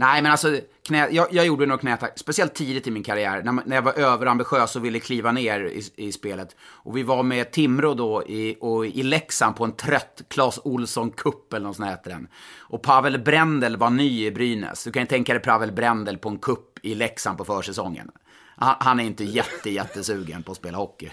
[0.00, 3.52] Nej, men alltså, knä, jag, jag gjorde nog knätack, speciellt tidigt i min karriär, när,
[3.52, 6.56] när jag var överambitiös och ville kliva ner i, i spelet.
[6.62, 11.10] Och vi var med Timrå då i, och i Leksand på en trött Clas Olsson
[11.10, 12.28] Cup, eller något sånt heter den.
[12.58, 14.84] Och Pavel Brendel var ny i Brynäs.
[14.84, 18.10] Du kan ju tänka dig Pavel Brendel på en cup i Leksand på försäsongen.
[18.56, 21.10] Han, han är inte jätte, jättesugen på att spela hockey.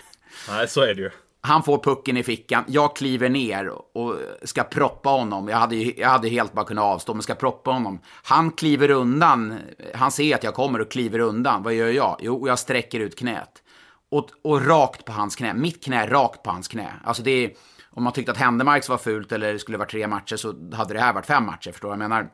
[0.50, 1.10] Nej, så är det ju.
[1.48, 5.48] Han får pucken i fickan, jag kliver ner och ska proppa honom.
[5.48, 8.00] Jag hade, jag hade helt bara kunnat avstå, men ska proppa honom.
[8.24, 9.60] Han kliver undan,
[9.94, 11.64] han ser att jag kommer och kliver undan.
[11.64, 12.18] Vad gör jag?
[12.20, 13.64] Jo, jag sträcker ut knät.
[14.12, 16.94] Och, och rakt på hans knä, mitt knä rakt på hans knä.
[17.04, 17.52] Alltså det är,
[17.92, 20.94] om man tyckte att Händemarks var fult eller det skulle vara tre matcher så hade
[20.94, 22.30] det här varit fem matcher, förstår du vad jag menar?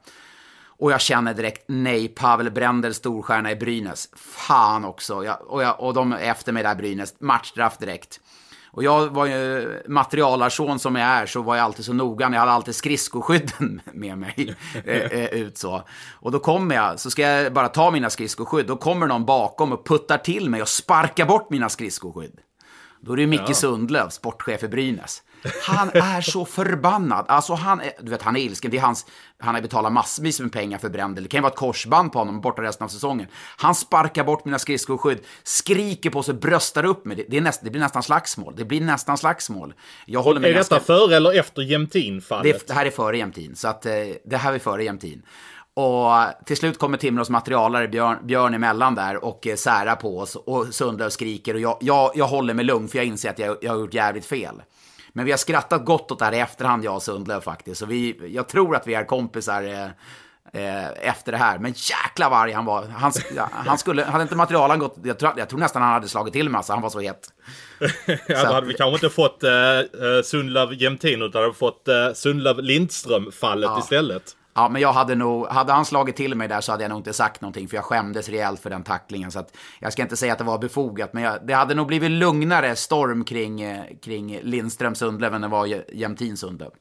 [0.78, 4.10] Och jag känner direkt, nej, Pavel Brendel, storstjärna i Brynäs.
[4.16, 5.24] Fan också.
[5.26, 7.16] Jag, och, jag, och de är efter mig där, Brynäs.
[7.20, 8.20] Matchstraff direkt.
[8.76, 12.34] Och jag var ju materialarson som jag är, så var jag alltid så noggrann.
[12.34, 14.56] Jag hade alltid skridskoskydden med mig
[14.86, 15.84] eh, eh, ut så.
[16.14, 18.66] Och då kommer jag, så ska jag bara ta mina skridskoskydd.
[18.68, 22.40] Då kommer någon bakom och puttar till mig och sparkar bort mina skridskoskydd.
[23.02, 23.54] Då är det ju Micke ja.
[23.54, 25.22] Sundlöv, sportchef i Brynäs.
[25.64, 27.26] Han är så förbannad.
[27.28, 28.72] Alltså han är, du vet, han är ilsken.
[28.72, 29.06] Det är hans,
[29.40, 31.24] han har betalat massvis med pengar för Brändel.
[31.24, 33.28] Det kan ju vara ett korsband på honom borta resten av säsongen.
[33.58, 37.18] Han sparkar bort mina skridskoskydd, skriker på sig, bröstar upp mig.
[37.18, 38.54] Det, det, är näst, det blir nästan slagsmål.
[38.58, 39.74] Det blir nästan slagsmål.
[40.06, 40.76] Jag håller med är ganska...
[40.76, 42.60] detta före eller efter Jämtin-fallet?
[42.60, 43.94] Det, det, här är före Jämtin, så att, eh,
[44.26, 45.22] det här är före Jämtin.
[45.76, 46.12] Och
[46.46, 50.68] till slut kommer Timrås materialare Björn, Björn emellan där och eh, särar på oss och
[50.74, 53.72] Sundlöv skriker och jag, jag, jag håller mig lugn för jag inser att jag, jag
[53.72, 54.62] har gjort jävligt fel.
[55.14, 57.80] Men vi har skrattat gott åt det här i efterhand, jag och Sundlöv faktiskt.
[57.80, 59.88] Så vi, jag tror att vi är kompisar eh,
[60.54, 61.60] eh, efter det här.
[61.60, 62.88] Men jäkla vad arg han var.
[62.88, 63.12] Han,
[63.52, 66.50] han skulle, hade inte materialen gått, jag tror, jag tror nästan han hade slagit till
[66.50, 67.28] massa, han var så het.
[68.28, 69.52] ja, då hade vi kanske inte fått eh,
[70.24, 73.80] Sundlöv Jämtin, utan hade fått eh, Sundlöv Lindström-fallet ja.
[73.80, 74.36] istället.
[74.56, 77.00] Ja, men jag hade nog, hade han slagit till mig där så hade jag nog
[77.00, 79.32] inte sagt någonting för jag skämdes rejält för den tacklingen.
[79.32, 81.88] Så att jag ska inte säga att det var befogat, men jag, det hade nog
[81.88, 86.72] blivit lugnare storm kring, eh, kring Lindström Sundlöv än det var Jämtin Sundlöv.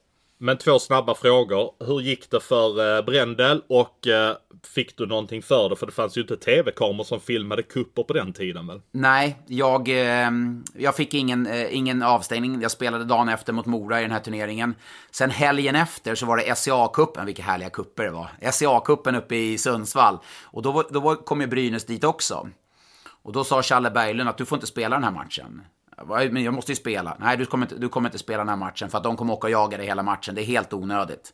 [0.45, 1.71] Men två snabba frågor.
[1.87, 4.37] Hur gick det för eh, Brändel och eh,
[4.75, 5.77] fick du någonting för det?
[5.77, 8.81] För det fanns ju inte tv-kameror som filmade kupper på den tiden väl?
[8.91, 10.31] Nej, jag, eh,
[10.75, 12.61] jag fick ingen, eh, ingen avstängning.
[12.63, 14.75] Jag spelade dagen efter mot Mora i den här turneringen.
[15.11, 18.31] Sen helgen efter så var det SCA-cupen, vilka härliga kupper det var.
[18.41, 20.19] SCA-cupen uppe i Sundsvall.
[20.43, 22.49] Och då, då kom ju Brynäs dit också.
[23.23, 25.63] Och då sa Challe Berglund att du får inte spela den här matchen.
[26.09, 27.17] Men jag måste ju spela.
[27.21, 29.33] Nej, du kommer, inte, du kommer inte spela den här matchen för att de kommer
[29.33, 30.35] åka och jaga dig hela matchen.
[30.35, 31.33] Det är helt onödigt.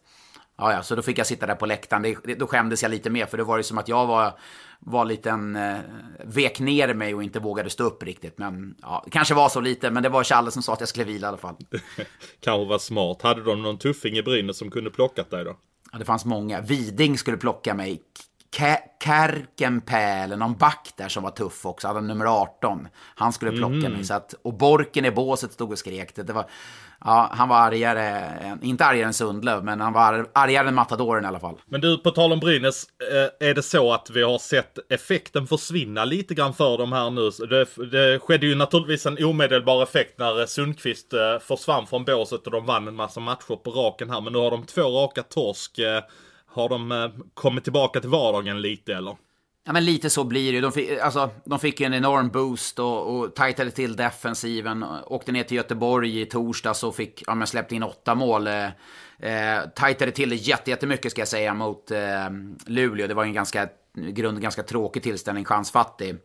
[0.59, 2.02] Ja, ja, så då fick jag sitta där på läktaren.
[2.02, 4.33] Det, då skämdes jag lite mer, för det var ju som att jag var,
[4.81, 5.78] var liten, eh,
[6.24, 8.38] vek ner mig och inte vågade stå upp riktigt.
[8.38, 10.88] Men ja, det kanske var så lite, men det var Challe som sa att jag
[10.88, 11.57] skulle vila i alla fall.
[12.40, 13.22] kanske var smart.
[13.22, 15.57] Hade de någon tuffing i Brynäs som kunde plockat dig då?
[15.92, 16.61] Ja, det fanns många.
[16.61, 18.02] Viding skulle plocka mig.
[18.50, 22.88] Kärkenpää eller någon back där som var tuff också, hade nummer 18.
[23.14, 23.92] Han skulle plocka mm.
[23.92, 24.04] mig.
[24.04, 26.14] Så att, och Borken i båset stod och skrek.
[26.14, 26.44] Det, det var,
[27.04, 31.26] ja, han var argare, inte argare än Sundlöv, men han var argare än Matadoren i
[31.26, 31.56] alla fall.
[31.66, 35.46] Men du, på tal om Brynäs, eh, är det så att vi har sett effekten
[35.46, 37.30] försvinna lite grann för dem här nu?
[37.46, 42.52] Det, det skedde ju naturligtvis en omedelbar effekt när Sundqvist eh, försvann från båset och
[42.52, 45.78] de vann en massa matcher på raken här, men nu har de två raka torsk
[45.78, 46.02] eh,
[46.58, 49.16] har de eh, kommit tillbaka till vardagen lite eller?
[49.68, 50.60] Ja, men lite så blir det.
[50.60, 54.84] De fick, alltså, de fick en enorm boost och, och tajtade till defensiven.
[55.06, 58.46] Åkte ner till Göteborg i torsdags och fick, ja, men släppte in åtta mål.
[58.46, 58.66] Eh,
[59.18, 61.98] eh tajtade till det jättemycket ska jag säga mot eh,
[62.66, 63.06] Luleå.
[63.06, 66.16] Det var en ganska, grund, ganska tråkig tillställning, chansfattig.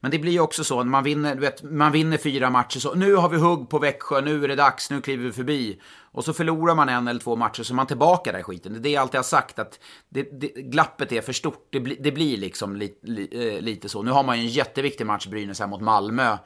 [0.00, 2.78] Men det blir ju också så, när man vinner, du vet, man vinner fyra matcher,
[2.78, 5.80] så nu har vi hugg på Växjö, nu är det dags, nu kliver vi förbi.
[6.12, 8.72] Och så förlorar man en eller två matcher så är man tillbaka där i skiten.
[8.72, 11.68] Det är det jag alltid har sagt, att det, det, glappet är för stort.
[11.70, 14.02] Det, bli, det blir liksom li, li, eh, lite så.
[14.02, 16.36] Nu har man ju en jätteviktig match, Brynäs, här mot Malmö.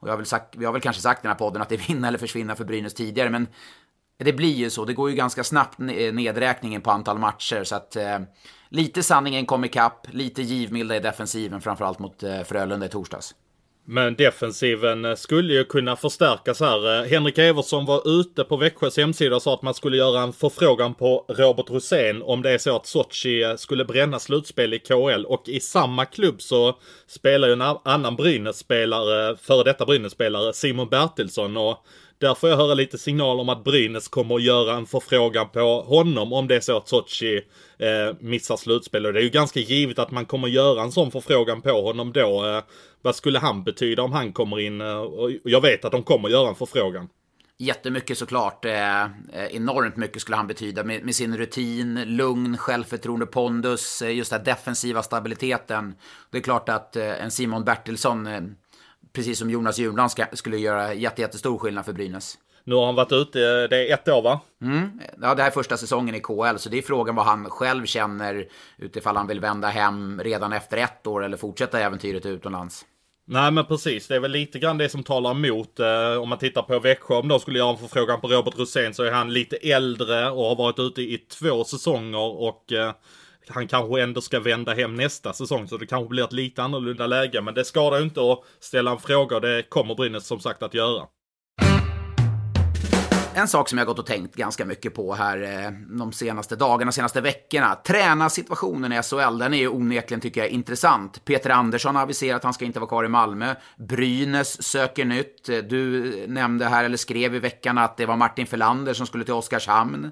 [0.00, 1.68] Och jag har väl sagt, jag har väl kanske sagt i den här podden att
[1.68, 3.48] det är vinna eller försvinna för Brynäs tidigare, men
[4.16, 4.84] det blir ju så.
[4.84, 8.18] Det går ju ganska snabbt nedräkningen på antal matcher, så att eh,
[8.70, 13.34] lite sanningen kom ikapp, lite givmilda i defensiven, framförallt mot eh, Frölunda i torsdags.
[13.84, 17.00] Men defensiven eh, skulle ju kunna förstärkas här.
[17.00, 20.32] Eh, Henrik Evertsson var ute på Växjös hemsida och sa att man skulle göra en
[20.32, 25.24] förfrågan på Robert Rosén om det är så att Sochi skulle bränna slutspel i KL.
[25.26, 31.56] Och i samma klubb så spelar ju en annan Brynäs-spelare, före detta Brynäs-spelare, Simon Bertilsson.
[31.56, 31.84] Och
[32.20, 35.80] där får jag höra lite signaler om att Brynäs kommer att göra en förfrågan på
[35.80, 37.36] honom om det är så att Sochi
[37.78, 39.06] eh, missar slutspel.
[39.06, 41.82] Och det är ju ganska givet att man kommer att göra en sån förfrågan på
[41.82, 42.46] honom då.
[42.46, 42.62] Eh,
[43.02, 44.80] vad skulle han betyda om han kommer in?
[44.80, 47.08] Eh, och jag vet att de kommer att göra en förfrågan.
[47.58, 48.64] Jättemycket såklart.
[48.64, 49.06] Eh,
[49.50, 54.44] enormt mycket skulle han betyda med, med, sin rutin, lugn, självförtroende, pondus, eh, just den
[54.44, 55.94] defensiva stabiliteten.
[56.30, 58.40] Det är klart att eh, en Simon Bertilsson, eh,
[59.12, 62.38] precis som Jonas Junland, skulle göra jätte, jättestor skillnad för Brynäs.
[62.64, 64.40] Nu har han varit ute, det är ett år va?
[64.62, 65.00] Mm.
[65.22, 67.86] Ja, det här är första säsongen i KL, så det är frågan vad han själv
[67.86, 68.46] känner
[68.78, 72.84] utifall han vill vända hem redan efter ett år eller fortsätta äventyret utomlands.
[73.24, 75.80] Nej men precis, det är väl lite grann det som talar emot.
[75.80, 78.94] Eh, om man tittar på Växjö, om de skulle göra en förfrågan på Robert Rosén
[78.94, 82.92] så är han lite äldre och har varit ute i två säsonger och eh,
[83.50, 87.06] han kanske ändå ska vända hem nästa säsong så det kanske blir ett lite annorlunda
[87.06, 87.40] läge.
[87.40, 90.62] Men det skadar ju inte att ställa en fråga och det kommer Brynäs som sagt
[90.62, 91.06] att göra.
[93.40, 96.92] En sak som jag gått och tänkt ganska mycket på här eh, de senaste dagarna,
[96.92, 97.74] senaste veckorna.
[97.74, 101.24] Tränarsituationen i SHL, den är ju onekligen, tycker jag, intressant.
[101.24, 103.54] Peter Andersson har aviserat att han ska inte vara kvar i Malmö.
[103.76, 105.48] Brynäs söker nytt.
[105.48, 109.24] Eh, du nämnde här, eller skrev i veckan, att det var Martin Felander som skulle
[109.24, 110.10] till Oskarshamn.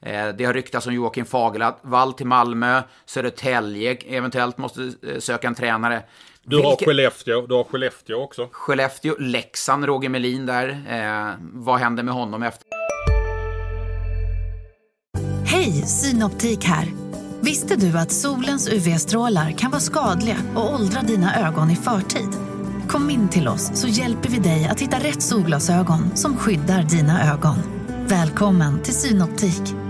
[0.00, 2.82] Eh, det har ryktats om Joakim Fagervall till Malmö.
[3.06, 6.02] Södertälje eventuellt måste söka en tränare.
[6.46, 6.84] Du har Vilke...
[6.84, 8.48] Skellefteå, du har Skellefteå också.
[8.52, 10.68] Skellefteå, Leksand, Roger Melin där.
[10.68, 12.66] Eh, vad händer med honom efter?
[15.44, 16.88] Hej, Synoptik här.
[17.40, 22.28] Visste du att solens UV-strålar kan vara skadliga och åldra dina ögon i förtid?
[22.88, 27.32] Kom in till oss så hjälper vi dig att hitta rätt solglasögon som skyddar dina
[27.32, 27.56] ögon.
[28.08, 29.89] Välkommen till Synoptik.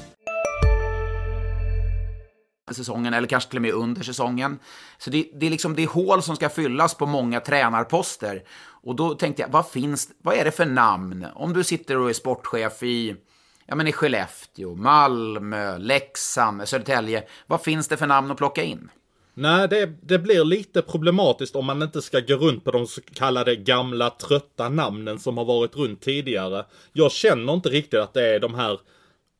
[2.73, 4.59] säsongen, eller kanske till och med under säsongen.
[4.97, 8.43] Så det, det, är liksom det är hål som ska fyllas på många tränarposter.
[8.83, 11.27] Och då tänkte jag, vad finns, vad är det för namn?
[11.33, 13.15] Om du sitter och är sportchef i,
[13.65, 18.89] ja men i Skellefteå, Malmö, Leksand, Södertälje, vad finns det för namn att plocka in?
[19.33, 23.01] Nej, det, det, blir lite problematiskt om man inte ska gå runt på de så
[23.13, 26.65] kallade gamla trötta namnen som har varit runt tidigare.
[26.93, 28.79] Jag känner inte riktigt att det är de här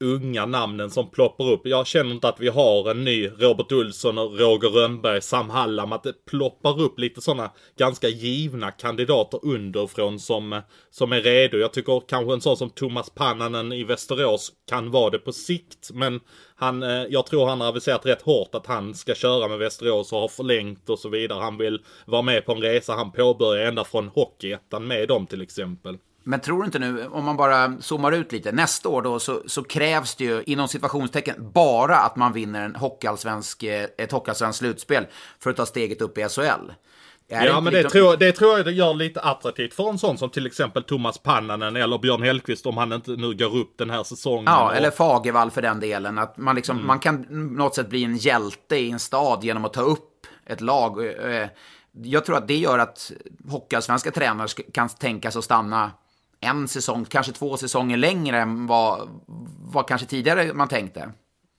[0.02, 1.62] unga namnen som ploppar upp.
[1.64, 5.94] Jag känner inte att vi har en ny Robert Olsson och Roger Rönnberg, Sam Hallam,
[5.94, 11.58] att det ploppar upp lite sådana ganska givna kandidater underifrån som, som är redo.
[11.58, 15.90] Jag tycker kanske en sån som Thomas Pannanen i Västerås kan vara det på sikt,
[15.94, 16.20] men
[16.56, 20.14] han, eh, jag tror han har aviserat rätt hårt att han ska köra med Västerås
[20.14, 21.42] och har förlängt och så vidare.
[21.42, 25.42] Han vill vara med på en resa han påbörjar ända från Hockeyettan med dem till
[25.42, 25.98] exempel.
[26.24, 29.42] Men tror du inte nu, om man bara zoomar ut lite, nästa år då så,
[29.46, 34.60] så krävs det ju inom situationstecken bara att man vinner en hockeyallsvensk, eh, ett hockeyallsvenskt
[34.60, 35.08] slutspel
[35.40, 36.72] för att ta steget upp i SHL.
[37.32, 37.90] Är ja, men det, lite...
[37.90, 41.18] tror, det tror jag det gör lite attraktivt för en sån som till exempel Thomas
[41.18, 44.46] Pannanen eller Björn Hellkvist om han inte nu går upp den här säsongen.
[44.46, 44.76] Ja, och...
[44.76, 46.18] eller Fagervall för den delen.
[46.18, 46.88] Att man, liksom, mm.
[46.88, 50.62] man kan något sätt bli en hjälte i en stad genom att ta upp ett
[50.62, 51.06] lag.
[51.06, 51.48] Eh,
[52.04, 53.12] jag tror att det gör att
[53.50, 55.92] hockeyallsvenska tränare kan tänka sig att stanna
[56.42, 59.10] en säsong, kanske två säsonger längre än vad,
[59.60, 61.12] vad kanske tidigare man tänkte.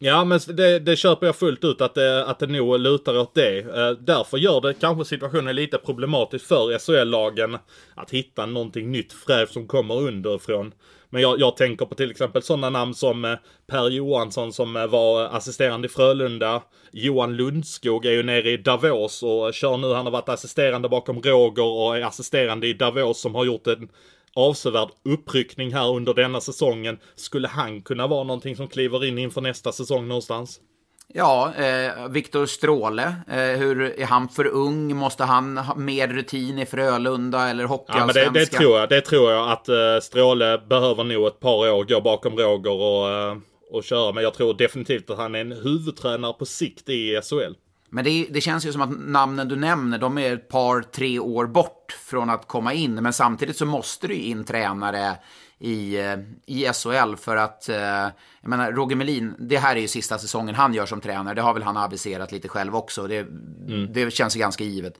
[0.04, 3.34] Ja, men det, det köper jag fullt ut att det, att det nog lutar åt
[3.34, 3.58] det.
[3.58, 7.58] Eh, därför gör det kanske situationen lite problematisk för SHL-lagen
[7.94, 10.72] att hitta någonting nytt fräscht som kommer underifrån.
[11.10, 13.34] Men jag, jag, tänker på till exempel sådana namn som eh,
[13.66, 16.62] Per Johansson som eh, var assisterande i Frölunda.
[16.92, 19.92] Johan Lundskog är ju nere i Davos och kör nu.
[19.92, 23.88] Han har varit assisterande bakom Roger och är assisterande i Davos som har gjort en
[24.36, 26.98] avsevärd uppryckning här under denna säsongen.
[27.14, 30.60] Skulle han kunna vara någonting som kliver in inför nästa säsong någonstans?
[31.14, 34.96] Ja, eh, Viktor Stråle, eh, hur är han för ung?
[34.96, 38.22] Måste han ha mer rutin i Frölunda eller Hockeyallsvenskan?
[38.24, 38.88] Ja, men det, det, tror jag.
[38.88, 43.10] Det tror jag att eh, Stråle behöver nog ett par år gå bakom Roger och,
[43.10, 43.36] eh,
[43.70, 44.12] och köra.
[44.12, 47.54] Men jag tror definitivt att han är en huvudtränare på sikt i SHL.
[47.94, 51.18] Men det, det, känns ju som att namnen du nämner, de är ett par, tre
[51.18, 52.94] år bort från att komma in.
[52.94, 55.16] Men samtidigt så måste du in tränare
[55.58, 59.88] i, eh, i SHL för att, eh, jag menar, Roger Melin, det här är ju
[59.88, 61.34] sista säsongen han gör som tränare.
[61.34, 63.06] Det har väl han aviserat lite själv också.
[63.06, 63.92] Det, mm.
[63.92, 64.98] det känns ju ganska givet.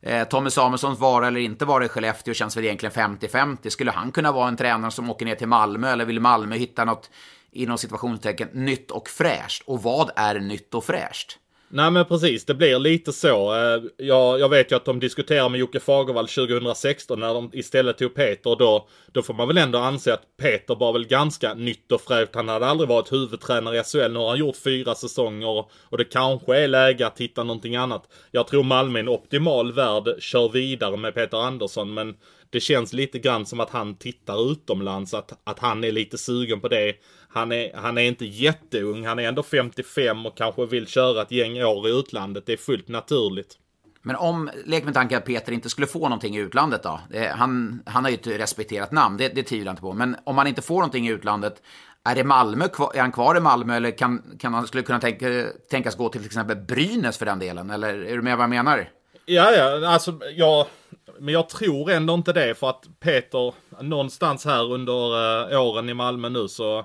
[0.00, 3.70] Eh, Tommy Samuelssons vara eller inte vara i Skellefteå känns väl egentligen 50-50.
[3.70, 6.84] Skulle han kunna vara en tränare som åker ner till Malmö eller vill Malmö hitta
[6.84, 7.10] något,
[7.50, 9.62] inom situationstecken, nytt och fräscht?
[9.66, 11.38] Och vad är nytt och fräscht?
[11.68, 13.54] Nej men precis, det blir lite så.
[13.54, 17.98] Eh, jag, jag vet ju att de diskuterar med Jocke Fagervall 2016 när de istället
[17.98, 18.56] tog Peter.
[18.56, 22.34] Då, då får man väl ändå anse att Peter var väl ganska nytt och fräscht.
[22.34, 24.12] Han hade aldrig varit huvudtränare i SHL.
[24.12, 28.08] Nu har han gjort fyra säsonger och det kanske är läge att hitta någonting annat.
[28.30, 31.94] Jag tror Malmö i en optimal värld, kör vidare med Peter Andersson.
[31.94, 32.14] Men
[32.50, 36.60] det känns lite grann som att han tittar utomlands, att, att han är lite sugen
[36.60, 36.94] på det.
[37.28, 41.30] Han är, han är inte jätteung, han är ändå 55 och kanske vill köra ett
[41.30, 42.46] gäng år i utlandet.
[42.46, 43.58] Det är fullt naturligt.
[44.02, 47.00] Men om, lek med tanken att Peter inte skulle få någonting i utlandet då?
[47.34, 49.92] Han, han har ju ett respekterat namn, det, det tvivlar jag inte på.
[49.92, 51.62] Men om han inte får någonting i utlandet,
[52.04, 55.46] är det Malmö, är han kvar i Malmö eller kan, kan han skulle kunna tänka,
[55.70, 57.70] tänkas gå till till exempel Brynäs för den delen?
[57.70, 58.88] Eller är du med vad jag menar?
[59.24, 60.66] Ja, ja, alltså jag,
[61.18, 64.92] men jag tror ändå inte det för att Peter, någonstans här under
[65.52, 66.84] uh, åren i Malmö nu så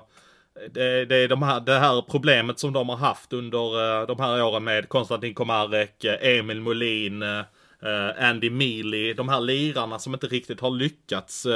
[0.70, 4.20] det, det är de här, det här problemet som de har haft under uh, de
[4.20, 10.26] här åren med Konstantin Komarek, Emil Molin, eh, Andy Mealy, de här lirarna som inte
[10.26, 11.46] riktigt har lyckats.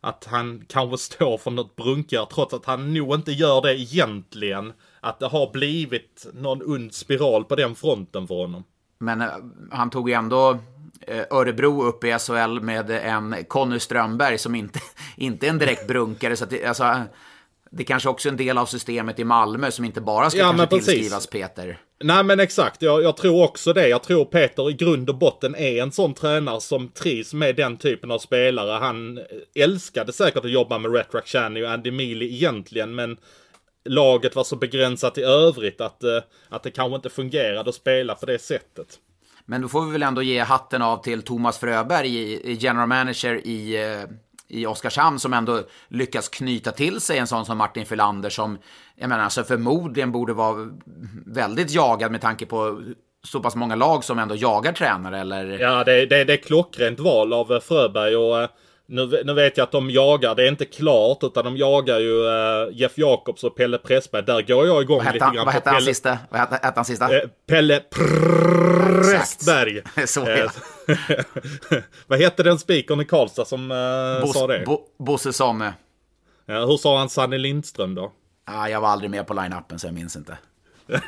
[0.00, 4.72] att han kanske står för något brunkigare trots att han nog inte gör det egentligen.
[5.00, 8.64] Att det har blivit någon ond spiral på den fronten för honom.
[8.98, 9.24] Men
[9.70, 10.58] han tog ju ändå
[11.30, 14.80] Örebro upp i SHL med en Conny Strömberg som inte,
[15.16, 16.36] inte är en direkt brunkare.
[16.36, 17.02] Så det, alltså,
[17.70, 20.66] det kanske också är en del av systemet i Malmö som inte bara ska ja,
[20.66, 21.78] tillskrivas Peter.
[22.04, 23.88] Nej men exakt, jag, jag, tror också det.
[23.88, 27.76] Jag tror Peter i grund och botten är en sån tränare som trivs med den
[27.76, 28.78] typen av spelare.
[28.78, 29.20] Han
[29.54, 33.16] älskade säkert att jobba med Retrack Channy och Andy Mealy egentligen, men
[33.84, 38.14] laget var så begränsat i övrigt att, eh, att det kanske inte fungerade att spela
[38.14, 38.98] på det sättet.
[39.52, 43.76] Men då får vi väl ändå ge hatten av till Thomas Fröberg, general manager i,
[43.76, 44.08] eh,
[44.48, 48.58] i Oskarshamn, som ändå lyckas knyta till sig en sån som Martin Filander som,
[48.96, 50.68] jag menar, alltså förmodligen borde vara
[51.26, 52.82] väldigt jagad med tanke på
[53.24, 55.58] så pass många lag som ändå jagar tränare, eller?
[55.58, 58.48] Ja, det, det, det är klockrent val av Fröberg och eh,
[58.86, 62.24] nu, nu, vet jag att de jagar, det är inte klart, utan de jagar ju
[62.24, 64.22] uh, Jeff Jakobs och Pelle Pressberg.
[64.22, 65.36] Där går jag igång lite grann.
[65.36, 66.18] Vad hette han sista?
[66.30, 67.08] Vad hette han sista?
[67.48, 67.80] Pelle
[69.02, 69.82] Pressberg.
[70.06, 70.50] Så uh,
[72.06, 74.64] Vad hette den spikern i Karlstad som uh, sa det?
[74.66, 75.74] Bo, Bosse Same.
[76.46, 78.12] Ja, hur sa han Sanne Lindström då?
[78.44, 80.38] Ah, jag var aldrig med på line-upen så jag minns inte.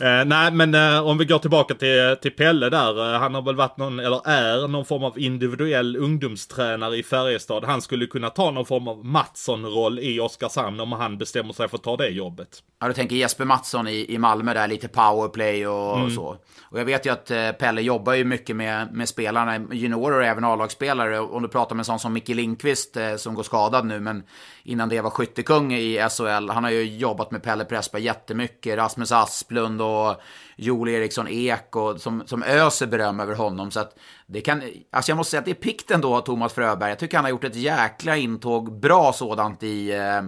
[0.00, 3.14] Eh, nej, men eh, om vi går tillbaka till, till Pelle där.
[3.14, 7.64] Eh, han har väl varit någon, eller är någon form av individuell ungdomstränare i Färjestad.
[7.64, 11.76] Han skulle kunna ta någon form av Mattsson-roll i Oskarshamn om han bestämmer sig för
[11.76, 12.62] att ta det jobbet.
[12.80, 16.06] Ja, du tänker Jesper Mattsson i, i Malmö där, lite powerplay och, mm.
[16.06, 16.36] och så.
[16.70, 20.24] Och jag vet ju att eh, Pelle jobbar ju mycket med, med spelarna, juniorer och
[20.24, 21.20] även A-lagsspelare.
[21.20, 24.22] Om du pratar med en sån som Micke Lindqvist eh, som går skadad nu, men
[24.62, 26.50] innan det var skyttekung i SHL.
[26.50, 28.76] Han har ju jobbat med Pelle Pressberg jättemycket.
[28.76, 30.20] Rasmus Asplund och och
[30.56, 33.70] Joel Eriksson Ek och, som, som öser beröm över honom.
[33.70, 34.62] Så att det kan,
[34.92, 36.90] alltså jag måste säga att det är pikt ändå, Thomas Fröberg.
[36.90, 39.90] Jag tycker han har gjort ett jäkla intåg, bra sådant i...
[39.92, 40.22] Eh,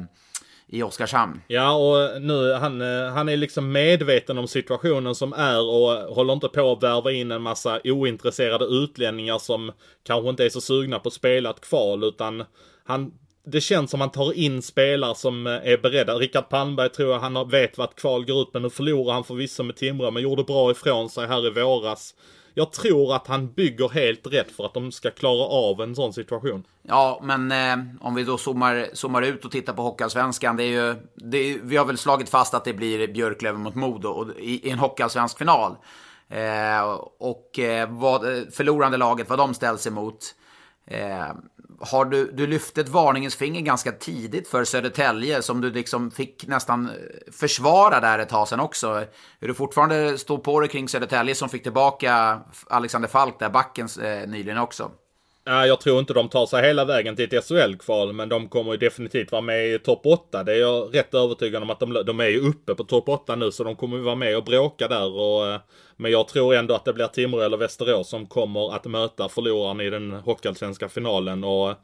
[0.73, 1.41] i Oskarshamn.
[1.47, 6.33] Ja, och nu han, eh, han är liksom medveten om situationen som är och håller
[6.33, 10.99] inte på att värva in en massa ointresserade utlänningar som kanske inte är så sugna
[10.99, 12.45] på att spela ett kval, utan
[12.85, 13.13] han
[13.45, 16.15] det känns som att han tar in spelare som eh, är beredda.
[16.15, 19.63] Rickard Palmberg tror jag han vet vart kval går ut, men nu förlorar han förvisso
[19.63, 22.15] med Timrå, men gjorde bra ifrån sig här i våras.
[22.55, 26.13] Jag tror att han bygger helt rätt för att de ska klara av en sån
[26.13, 26.65] situation.
[26.83, 30.57] Ja, men eh, om vi då zoomar, zoomar ut och tittar på Hockeyallsvenskan.
[30.57, 33.75] Det är ju, det är, vi har väl slagit fast att det blir Björklöven mot
[33.75, 35.77] Modo och, i, i en Hockeyallsvensk final.
[36.29, 36.83] Eh,
[37.19, 40.35] och eh, vad, eh, förlorande laget, vad de ställs emot.
[40.87, 41.29] Eh,
[41.81, 46.47] har du, du lyfte ett varningens finger ganska tidigt för Södertälje som du liksom fick
[46.47, 49.05] nästan eh, försvara där ett tag sedan också.
[49.41, 53.89] Är du fortfarande står på dig kring Södertälje som fick tillbaka Alexander Falk där, backen
[54.03, 54.91] eh, nyligen också?
[55.45, 58.79] Jag tror inte de tar sig hela vägen till ett SHL-kval, men de kommer ju
[58.79, 60.45] definitivt vara med i topp 8.
[60.45, 63.37] Det är jag rätt övertygad om att de, de är ju uppe på topp 8
[63.37, 65.13] nu, så de kommer ju vara med och bråka där.
[65.13, 65.61] Och, eh,
[65.97, 69.81] men jag tror ändå att det blir Timrå eller Västerås som kommer att möta förloraren
[69.81, 71.45] i den hockeyallsvenska finalen.
[71.45, 71.77] Och eh,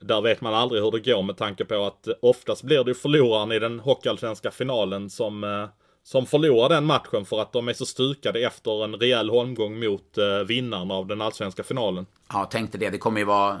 [0.00, 2.94] där vet man aldrig hur det går med tanke på att oftast blir det ju
[2.94, 5.66] förloraren i den hockeyallsvenska finalen som eh,
[6.06, 10.18] som förlorar den matchen för att de är så stukade efter en rejäl holmgång mot
[10.46, 12.06] vinnaren av den allsvenska finalen.
[12.34, 12.90] Ja, tänkte det.
[12.90, 13.52] Det kommer ju vara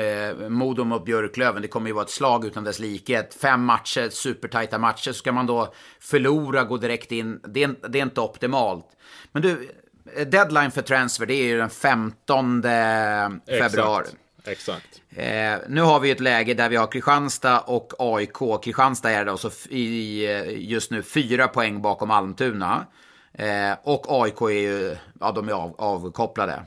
[0.00, 1.62] eh, Modo mot Björklöven.
[1.62, 3.26] Det kommer ju vara ett slag utan dess like.
[3.42, 5.12] Fem matcher, supertajta matcher.
[5.12, 7.40] Så ska man då förlora, gå direkt in.
[7.48, 8.86] Det är, det är inte optimalt.
[9.32, 9.68] Men du,
[10.26, 12.62] deadline för transfer, det är ju den 15
[13.46, 14.06] februari.
[14.44, 15.02] Exakt.
[15.10, 18.62] Eh, nu har vi ett läge där vi har Kristianstad och AIK.
[18.62, 20.26] Kristianstad är då så i,
[20.70, 22.86] just nu fyra poäng bakom Almtuna.
[23.32, 26.62] Eh, och AIK är ju, ja de är av, avkopplade.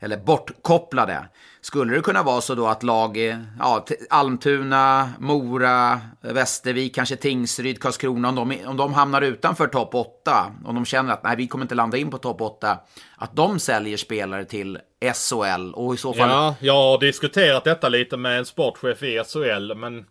[0.00, 1.28] Eller bortkopplade.
[1.60, 3.18] Skulle det kunna vara så då att lag,
[3.58, 10.52] ja, Almtuna, Mora, Västervik, kanske Tingsryd, Karlskrona, om de, om de hamnar utanför topp 8,
[10.64, 12.78] om de känner att nej, vi kommer inte landa in på topp 8,
[13.16, 14.78] att de säljer spelare till
[15.14, 16.30] SHL och i så fall...
[16.30, 20.04] Ja, jag har diskuterat detta lite med en sportchef i SHL, men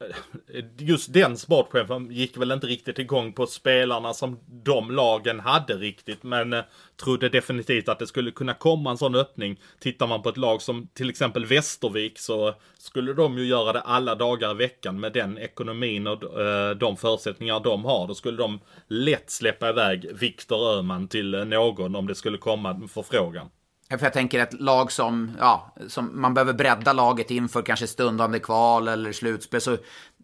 [0.00, 5.74] Eh, just den sportchefen gick väl inte riktigt igång på spelarna som de lagen hade
[5.74, 6.22] riktigt.
[6.22, 6.64] Men eh,
[6.96, 9.60] trodde definitivt att det skulle kunna komma en sån öppning.
[9.78, 13.80] Tittar man på ett lag som till exempel Västervik så skulle de ju göra det
[13.80, 18.08] alla dagar i veckan med den ekonomin och eh, de förutsättningar de har.
[18.08, 22.88] Då skulle de lätt släppa iväg Viktor Öhman till någon om det skulle komma en
[22.88, 23.50] förfrågan.
[23.88, 28.38] För jag tänker ett lag som, ja, som man behöver bredda laget inför kanske stundande
[28.38, 29.60] kval eller slutspel.
[29.60, 29.76] Så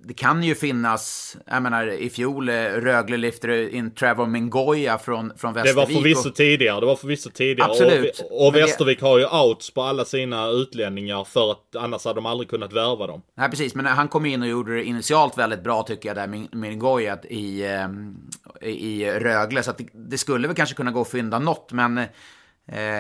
[0.05, 5.33] det kan ju finnas, jag menar i fjol eh, Rögle lyfte in Trevor Mingoya från,
[5.37, 5.89] från Västervik.
[5.89, 6.35] Det var förvisso och...
[6.35, 7.71] tidigare, det var förvisso tidigare.
[7.71, 8.25] Absolut.
[8.31, 9.07] Och, och Västervik det...
[9.07, 13.07] har ju outs på alla sina utlänningar för att annars hade de aldrig kunnat värva
[13.07, 13.23] dem.
[13.35, 16.57] Nej precis, men han kom in och gjorde det initialt väldigt bra tycker jag där,
[16.57, 18.17] Mingoya i, ehm,
[18.61, 19.63] i Rögle.
[19.63, 22.05] Så det, det skulle väl kanske kunna gå att fynda något, men Eh,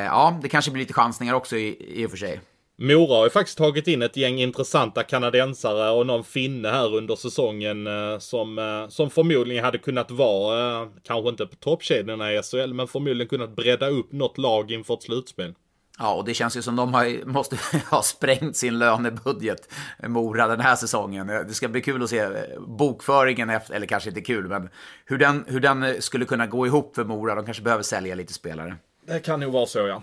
[0.06, 2.40] ja, det kanske blir lite chansningar också i, i och för sig.
[2.82, 7.16] Mora har ju faktiskt tagit in ett gäng intressanta kanadensare och någon finne här under
[7.16, 12.74] säsongen eh, som, eh, som förmodligen hade kunnat vara, kanske inte på toppkedjorna i SHL,
[12.74, 15.54] men förmodligen kunnat bredda upp något lag inför ett slutspel.
[15.98, 17.58] Ja, och det känns ju som de har, måste
[17.90, 19.72] ha sprängt sin lönebudget,
[20.06, 21.26] Mora, den här säsongen.
[21.26, 22.28] Det ska bli kul att se
[22.68, 24.68] bokföringen, efter, eller kanske inte kul, men
[25.04, 27.34] hur den, hur den skulle kunna gå ihop för Mora.
[27.34, 28.76] De kanske behöver sälja lite spelare.
[29.06, 30.02] Det kan nog vara så, ja.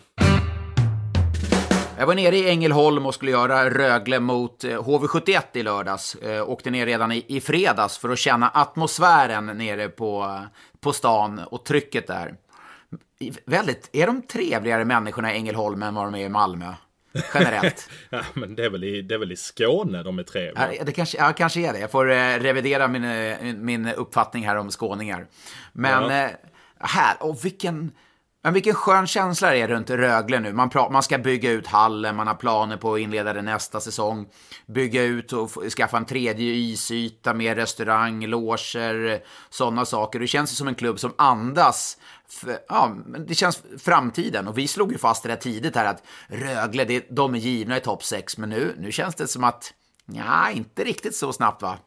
[1.97, 6.15] Jag var nere i Ängelholm och skulle göra Rögle mot HV71 eh, i lördags.
[6.15, 10.39] Eh, åkte ner redan i, i fredags för att känna atmosfären nere på,
[10.79, 12.35] på stan och trycket där.
[13.45, 16.73] Väldigt, är de trevligare människorna i Ängelholm än vad de är i Malmö?
[17.33, 17.89] Generellt.
[18.09, 20.73] ja, men det är, väl i, det är väl i Skåne de är trevliga?
[20.73, 21.79] Ja, det kanske, ja, kanske är det.
[21.79, 25.27] Jag får eh, revidera min, min uppfattning här om skåningar.
[25.73, 26.25] Men ja.
[26.25, 26.31] eh,
[26.79, 27.91] här, och vilken
[28.43, 30.53] men vilken skön känsla det är runt Rögle nu.
[30.53, 34.27] Man, man ska bygga ut hallen, man har planer på att inleda det nästa säsong.
[34.65, 40.19] Bygga ut och skaffa en tredje isyta, mer restaurang, loger, sådana saker.
[40.19, 41.97] Det känns som en klubb som andas
[42.67, 42.95] ja,
[43.27, 44.47] det känns framtiden.
[44.47, 47.77] Och vi slog ju fast det där tidigt här att Rögle, det, de är givna
[47.77, 48.37] i topp 6.
[48.37, 49.73] Men nu, nu känns det som att,
[50.05, 51.77] ja, inte riktigt så snabbt va?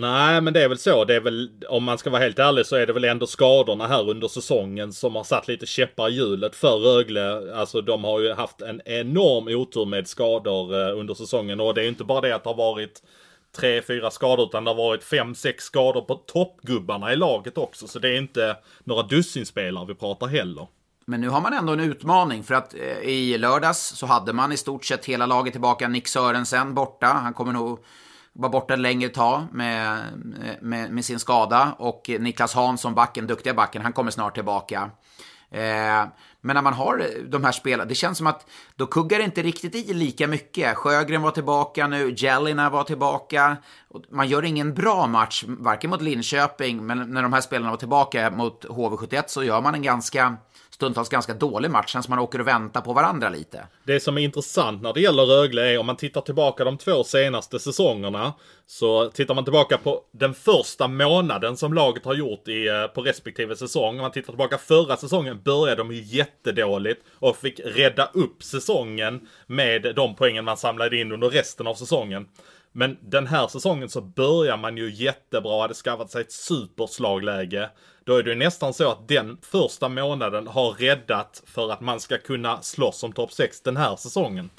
[0.00, 1.04] Nej, men det är väl så.
[1.04, 3.86] Det är väl, om man ska vara helt ärlig så är det väl ändå skadorna
[3.86, 7.54] här under säsongen som har satt lite käppar i hjulet för Rögle.
[7.54, 11.80] Alltså de har ju haft en enorm otur med skador eh, under säsongen och det
[11.80, 13.02] är ju inte bara det att det har varit
[13.56, 17.88] tre, fyra skador utan det har varit fem, sex skador på toppgubbarna i laget också.
[17.88, 20.66] Så det är inte några dussinspelare vi pratar heller.
[21.06, 24.52] Men nu har man ändå en utmaning för att eh, i lördags så hade man
[24.52, 25.88] i stort sett hela laget tillbaka.
[25.88, 27.06] Nick Sörensen borta.
[27.06, 27.78] Han kommer nog
[28.32, 30.02] var borta ett längre tag med,
[30.60, 31.76] med, med, sin skada.
[31.78, 34.90] Och Niklas Hansson, backen, duktiga backen, han kommer snart tillbaka.
[35.50, 36.06] Eh,
[36.40, 39.42] men när man har de här spelarna, det känns som att då kuggar det inte
[39.42, 40.76] riktigt i lika mycket.
[40.76, 43.56] Sjögren var tillbaka nu, Jellina var tillbaka.
[44.10, 48.30] Man gör ingen bra match, varken mot Linköping, men när de här spelarna var tillbaka
[48.30, 50.36] mot HV71 så gör man en ganska
[50.78, 53.66] stundtals ganska dålig match, känns man åker och väntar på varandra lite.
[53.84, 57.04] Det som är intressant när det gäller Rögle är om man tittar tillbaka de två
[57.04, 58.32] senaste säsongerna.
[58.66, 63.02] Så tittar man tillbaka på den första månaden som laget har gjort i, eh, på
[63.02, 63.94] respektive säsong.
[63.94, 69.28] Om man tittar tillbaka förra säsongen började de ju jättedåligt och fick rädda upp säsongen
[69.46, 72.26] med de poängen man samlade in under resten av säsongen.
[72.72, 77.70] Men den här säsongen så börjar man ju jättebra, hade skaffat sig ett superslagläge.
[78.08, 82.18] Då är det nästan så att den första månaden har räddat för att man ska
[82.18, 84.50] kunna slåss om topp 6 den här säsongen.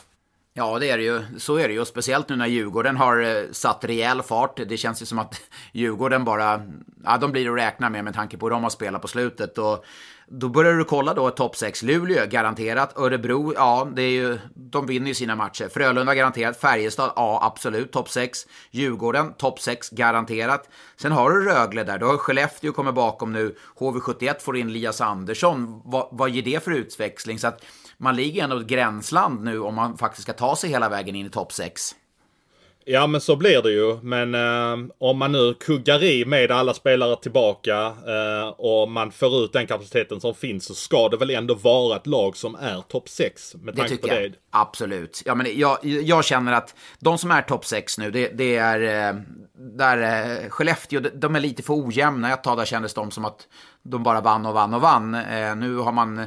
[0.53, 1.23] Ja, det är det ju.
[1.37, 1.85] Så är det ju.
[1.85, 4.59] Speciellt nu när Djurgården har eh, satt rejäl fart.
[4.67, 5.41] Det känns ju som att
[5.71, 6.61] Djurgården bara...
[7.03, 9.57] Ja, de blir att räkna med med tanke på hur de har spelat på slutet.
[9.57, 9.85] Och
[10.27, 11.83] då börjar du kolla då topp 6.
[11.83, 12.97] Luleå garanterat.
[12.97, 15.69] Örebro, ja, det är ju, de vinner ju sina matcher.
[15.73, 16.57] Frölunda garanterat.
[16.57, 18.39] Färjestad, ja absolut topp 6.
[18.71, 20.69] Djurgården, topp 6 garanterat.
[20.97, 21.97] Sen har du Rögle där.
[21.97, 23.55] Du har Skellefteå kommer bakom nu.
[23.75, 25.81] HV71 får in Lias Andersson.
[25.85, 27.39] Vad, vad ger det för utväxling?
[27.39, 27.65] Så att
[27.99, 31.15] man ligger ändå i ett gränsland nu om man faktiskt ska ta sig hela vägen
[31.15, 31.81] in i topp 6.
[32.85, 33.99] Ja men så blir det ju.
[34.01, 39.43] Men eh, om man nu kuggar i med alla spelare tillbaka eh, och man får
[39.43, 42.81] ut den kapaciteten som finns så ska det väl ändå vara ett lag som är
[42.81, 44.31] topp 6 med Det tycker på jag.
[44.31, 44.37] det.
[44.49, 45.21] Absolut.
[45.25, 49.09] Ja, men jag, jag känner att de som är topp 6 nu, det, det är...
[49.09, 49.15] eh,
[49.77, 49.97] Där
[50.43, 52.33] eh, Skellefteå, de- de är lite för ojämna.
[52.33, 53.47] Ett tag där kändes de som att
[53.83, 55.15] de bara vann och vann och vann.
[55.15, 56.25] Eh, Nu har man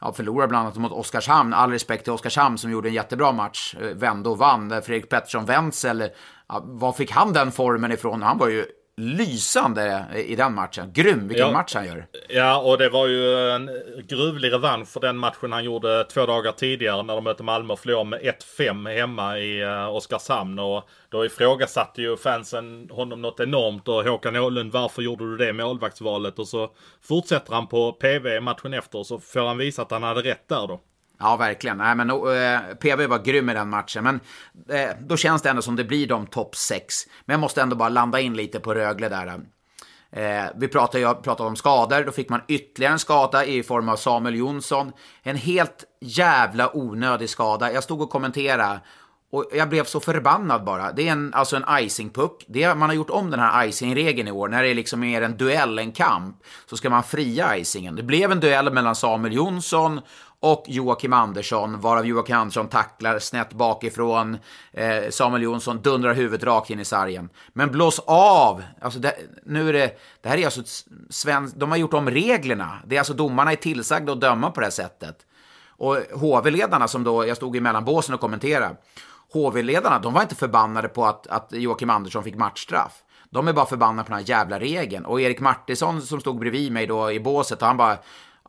[0.00, 1.54] ja, förlorat bland annat mot Oskarshamn.
[1.54, 3.74] All respekt till Oskarshamn som gjorde en jättebra match.
[3.80, 4.68] Eh, vände och vann.
[4.68, 6.10] Där Fredrik Pettersson Wenzel,
[6.48, 8.22] ja, var fick han den formen ifrån?
[8.22, 8.66] Han var ju
[9.00, 10.92] lysande i den matchen.
[10.92, 11.52] Grym, vilken Ja.
[11.52, 12.06] match han gör.
[12.28, 13.70] Ja, och det var ju en
[14.08, 17.78] gruvlig revansch för den matchen han gjorde två dagar tidigare när de mötte Malmö och
[17.80, 18.20] förlorade med
[18.58, 20.58] 1-5 hemma i uh, Oskarshamn.
[20.58, 25.52] Och då ifrågasatte ju fansen honom något enormt och Håkan Åhlund, varför gjorde du det
[25.52, 26.38] målvaktsvalet?
[26.38, 26.70] Och så
[27.02, 30.48] fortsätter han på PV matchen efter och så får han visa att han hade rätt
[30.48, 30.80] där då.
[31.20, 31.76] Ja, verkligen.
[31.76, 34.20] Nej, men, eh, PV var grym i den matchen, men
[34.68, 36.94] eh, då känns det ändå som det blir de topp 6.
[37.24, 39.40] Men jag måste ändå bara landa in lite på Rögle där.
[40.12, 43.62] Eh, eh vi pratade, jag pratade om skador, då fick man ytterligare en skada i
[43.62, 44.92] form av Samuel Jonsson.
[45.22, 47.72] En helt jävla onödig skada.
[47.72, 48.80] Jag stod och kommenterade
[49.32, 50.92] och jag blev så förbannad bara.
[50.92, 52.44] Det är en, alltså en icingpuck.
[52.48, 54.48] Det man har gjort om den här icing-regeln i år.
[54.48, 57.96] När det är liksom mer en duell, en kamp, så ska man fria icingen.
[57.96, 60.00] Det blev en duell mellan Samuel Jonsson
[60.40, 64.38] och Joakim Andersson, varav Joakim Andersson tacklar snett bakifrån.
[64.72, 67.28] Eh, Samuel Jonsson dundrar huvudet rakt in i sargen.
[67.52, 68.62] Men blås av!
[68.80, 69.14] Alltså det,
[69.44, 72.78] nu är det, det här är alltså ett svensk, de har gjort om reglerna.
[72.86, 75.16] Det är alltså domarna är tillsagda att döma på det här sättet.
[75.68, 78.76] Och HV-ledarna som då, jag stod i mellanbåsen och kommenterade.
[79.32, 82.92] HV-ledarna, de var inte förbannade på att, att Joakim Andersson fick matchstraff.
[83.30, 85.04] De är bara förbannade på den här jävla regeln.
[85.04, 87.98] Och Erik Martinsson som stod bredvid mig då i båset, han bara...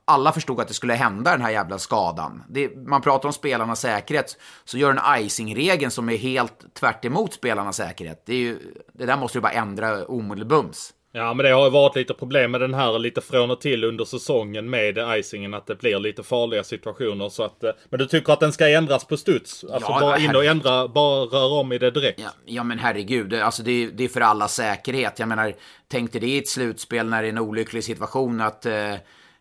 [0.05, 2.43] Alla förstod att det skulle hända den här jävla skadan.
[2.49, 7.33] Det, man pratar om spelarnas säkerhet, så gör en icing-regeln som är helt tvärt emot
[7.33, 8.23] spelarnas säkerhet.
[8.25, 8.57] Det, ju,
[8.93, 10.93] det där måste du bara ändra omedelbums.
[11.13, 13.83] Ja, men det har ju varit lite problem med den här lite från och till
[13.83, 15.53] under säsongen med icingen.
[15.53, 17.29] Att det blir lite farliga situationer.
[17.29, 19.63] Så att, eh, men du tycker att den ska ändras på studs?
[19.63, 22.19] Alltså Ja, bara in och ändra, bara röra om i det direkt?
[22.19, 25.19] Ja, ja men herregud, det- alltså det, är- det är för alla säkerhet.
[25.19, 25.53] Jag menar,
[25.87, 28.93] tänk dig det i ett slutspel när det är en olycklig situation att, eh,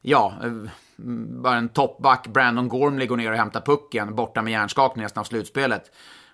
[0.02, 0.52] ja, eh,
[1.42, 5.24] bara en toppback, Brandon Gormley, går ner och hämtar pucken borta med hjärnskakning nästan av
[5.24, 5.90] slutspelet.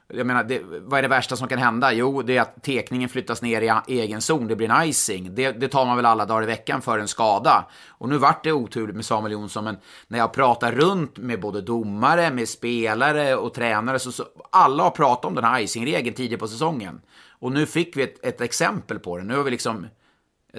[0.09, 1.93] Jag menar, det, vad är det värsta som kan hända?
[1.93, 4.47] Jo, det är att tekningen flyttas ner i egen zon.
[4.47, 5.35] Det blir en icing.
[5.35, 7.67] Det, det tar man väl alla dagar i veckan för en skada.
[7.89, 9.77] Och nu vart det oturligt med Samuel Jonsson, men
[10.09, 14.91] när jag pratar runt med både domare, med spelare och tränare, så, så alla har
[14.91, 17.01] pratat om den här icing-regeln tidigare på säsongen.
[17.39, 19.25] Och nu fick vi ett, ett exempel på det.
[19.25, 19.87] Nu har vi liksom...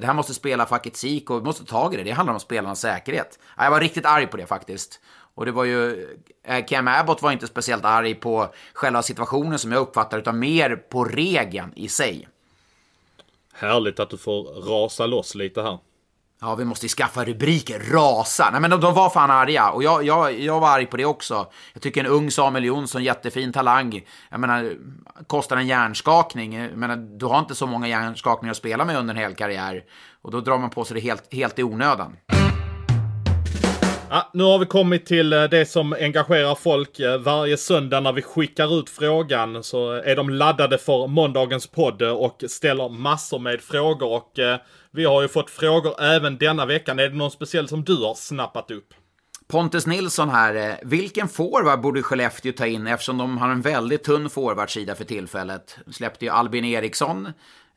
[0.01, 2.03] Det här måste spela facket SIK och vi måste ta tag i det.
[2.03, 3.39] Det handlar om spelarnas säkerhet.
[3.57, 4.99] Jag var riktigt arg på det faktiskt.
[5.35, 6.07] Och det var ju...
[6.43, 10.75] Eh, Cam Abbott var inte speciellt arg på själva situationen som jag uppfattar utan mer
[10.75, 12.27] på regeln i sig.
[13.53, 15.79] Härligt att du får rasa loss lite här.
[16.41, 17.79] Ja, vi måste ju skaffa rubriker.
[17.79, 18.49] Rasa.
[18.51, 19.69] Nej, men de, de var fan arga.
[19.69, 21.47] Och jag, jag, jag var arg på det också.
[21.73, 24.01] Jag tycker en ung Samuel Jonsson, jättefin talang.
[24.29, 24.71] Jag menar,
[25.27, 26.55] kostar en hjärnskakning.
[26.55, 29.83] Jag menar, du har inte så många hjärnskakningar att spela med under en hel karriär.
[30.21, 32.15] Och då drar man på sig det helt, helt i onödan.
[34.09, 36.99] Ja, nu har vi kommit till eh, det som engagerar folk.
[36.99, 42.01] Eh, varje söndag när vi skickar ut frågan så är de laddade för måndagens podd
[42.01, 44.11] eh, och ställer massor med frågor.
[44.11, 44.39] Och
[44.97, 46.99] vi har ju fått frågor även denna veckan.
[46.99, 48.93] Är det någon speciell som du har snappat upp?
[49.47, 50.55] Pontus Nilsson här.
[50.55, 55.03] eh, Vilken forward borde Skellefteå ta in eftersom de har en väldigt tunn forwardsida för
[55.05, 55.77] tillfället?
[55.91, 57.27] Släppte ju Albin Eriksson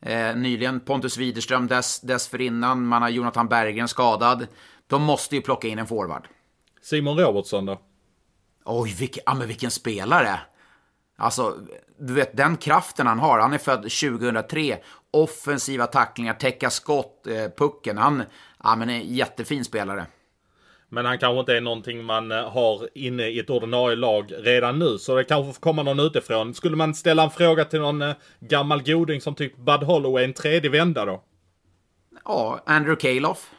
[0.01, 4.47] eh, nyligen, Pontus Widerström dess, dessförinnan, man har Jonathan Berggren skadad.
[4.87, 6.27] De måste ju plocka in en forward.
[6.81, 7.81] Simon Robertsson då?
[8.65, 10.39] Oj, vilken, ja, men vilken spelare!
[11.21, 11.57] Alltså,
[11.99, 13.39] du vet den kraften han har.
[13.39, 14.77] Han är född 2003.
[15.11, 17.97] Offensiva tacklingar, täcka skott, eh, pucken.
[17.97, 18.23] Han
[18.63, 20.05] ja, men är en jättefin spelare.
[20.89, 24.79] Men han kanske inte är någonting man eh, har inne i ett ordinarie lag redan
[24.79, 24.97] nu.
[24.97, 26.53] Så det kanske får komma någon utifrån.
[26.53, 30.33] Skulle man ställa en fråga till någon eh, gammal goding som typ Bud Holloway en
[30.33, 31.23] tredje vända då?
[32.25, 33.51] Ja, Andrew Calof.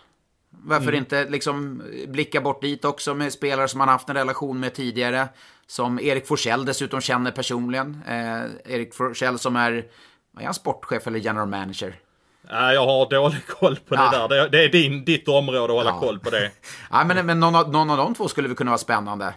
[0.65, 4.75] Varför inte liksom blicka bort dit också med spelare som man haft en relation med
[4.75, 5.29] tidigare.
[5.73, 8.03] Som Erik Forsell dessutom känner personligen.
[8.09, 9.73] Eh, Erik Forsell som är,
[10.41, 11.95] är han, sportchef eller general manager?
[12.51, 14.11] Nej, jag har dålig koll på Ja.
[14.29, 14.43] det där.
[14.43, 15.99] Det, det är din, ditt område att hålla Ja.
[16.01, 16.51] koll på det.
[16.91, 19.35] Ja, men, men någon, av, någon av de två skulle vi kunna vara spännande.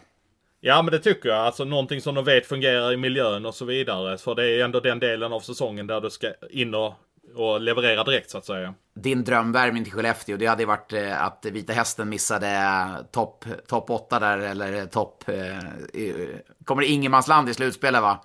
[0.62, 1.38] Ja, men det tycker jag.
[1.46, 4.18] Alltså någonting som de vet fungerar i miljön och så vidare.
[4.18, 6.94] För det är ändå den delen av säsongen där du ska in och
[7.36, 8.74] och leverera direkt så att säga.
[8.96, 13.90] Din drömvärvning till Skellefteå, det hade ju varit eh, att Vita Hästen missade topp top
[13.90, 15.24] 8 där, eller topp...
[15.30, 15.36] Eh,
[16.66, 18.20] kommer det ingenmansland i slutspelet va?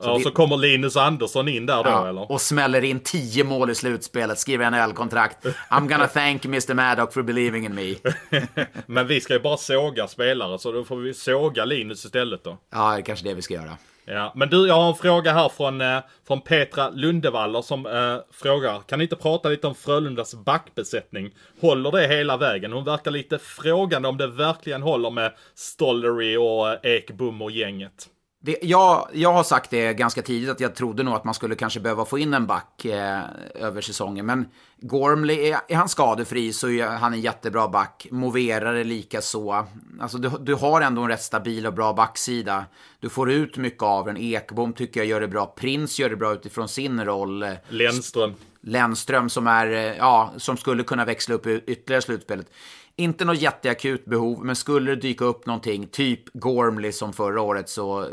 [0.00, 0.24] Så ja, det...
[0.24, 2.32] så kommer Linus Andersson in där då ja, eller?
[2.32, 5.46] Och smäller in 10 mål i slutspelet, skriver NHL-kontrakt.
[5.70, 7.94] I'm gonna thank Mr Maddock for believing in me.
[8.86, 12.58] Men vi ska ju bara såga spelare, så då får vi såga Linus istället då.
[12.70, 13.76] Ja, det är kanske det vi ska göra.
[14.08, 18.16] Ja, men du, jag har en fråga här från, eh, från Petra Lundevaller som eh,
[18.30, 18.80] frågar.
[18.80, 21.30] Kan ni inte prata lite om Frölundas backbesättning?
[21.60, 22.72] Håller det hela vägen?
[22.72, 28.08] Hon verkar lite frågande om det verkligen håller med Stollery och eh, Ekbom och gänget.
[28.46, 31.54] Det, jag, jag har sagt det ganska tidigt att jag trodde nog att man skulle
[31.54, 33.20] kanske behöva få in en back eh,
[33.54, 34.26] över säsongen.
[34.26, 34.46] Men
[34.80, 38.06] Gormley, är, är han skadefri så är han en jättebra back.
[38.10, 39.66] Moverare lika så.
[40.00, 42.64] Alltså du, du har ändå en rätt stabil och bra backsida.
[43.00, 44.16] Du får ut mycket av den.
[44.16, 45.46] Ekbom tycker jag gör det bra.
[45.46, 47.46] Prins gör det bra utifrån sin roll.
[47.68, 48.34] Lennström.
[48.60, 52.50] Lennström som är, eh, ja, som skulle kunna växla upp ytterligare slutspelet.
[52.98, 57.68] Inte något jätteakut behov, men skulle det dyka upp någonting, typ Gormley som förra året,
[57.68, 58.08] så, eh,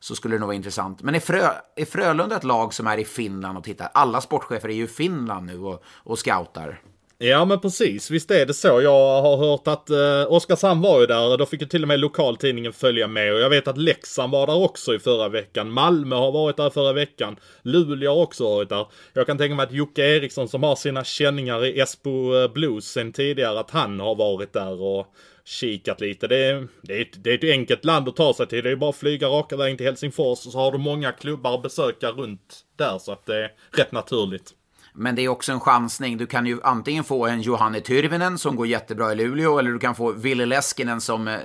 [0.00, 1.02] så skulle det nog vara intressant.
[1.02, 3.88] Men är, Frö, är Frölunda ett lag som är i Finland och tittar?
[3.94, 6.80] Alla sportchefer är ju i Finland nu och, och scoutar.
[7.18, 8.82] Ja men precis, visst är det så.
[8.82, 12.00] Jag har hört att eh, Oskarshamn var ju där, då fick ju till och med
[12.00, 15.70] lokaltidningen följa med och jag vet att Leksand var där också i förra veckan.
[15.70, 17.36] Malmö har varit där förra veckan.
[17.62, 18.86] Luleå har också varit där.
[19.12, 22.84] Jag kan tänka mig att Jocke Eriksson som har sina känningar i Esbo eh, Blues
[22.84, 25.06] sen tidigare, att han har varit där och
[25.44, 26.26] kikat lite.
[26.26, 28.64] Det är, det, är ett, det är ett enkelt land att ta sig till.
[28.64, 31.54] Det är bara att flyga raka vägen till Helsingfors och så har du många klubbar
[31.54, 34.54] att besöka runt där så att det är rätt naturligt.
[34.96, 36.16] Men det är också en chansning.
[36.16, 39.78] Du kan ju antingen få en Johanne Tyrvinen som går jättebra i Luleå, eller du
[39.78, 41.38] kan få Ville Leskinen som, eh,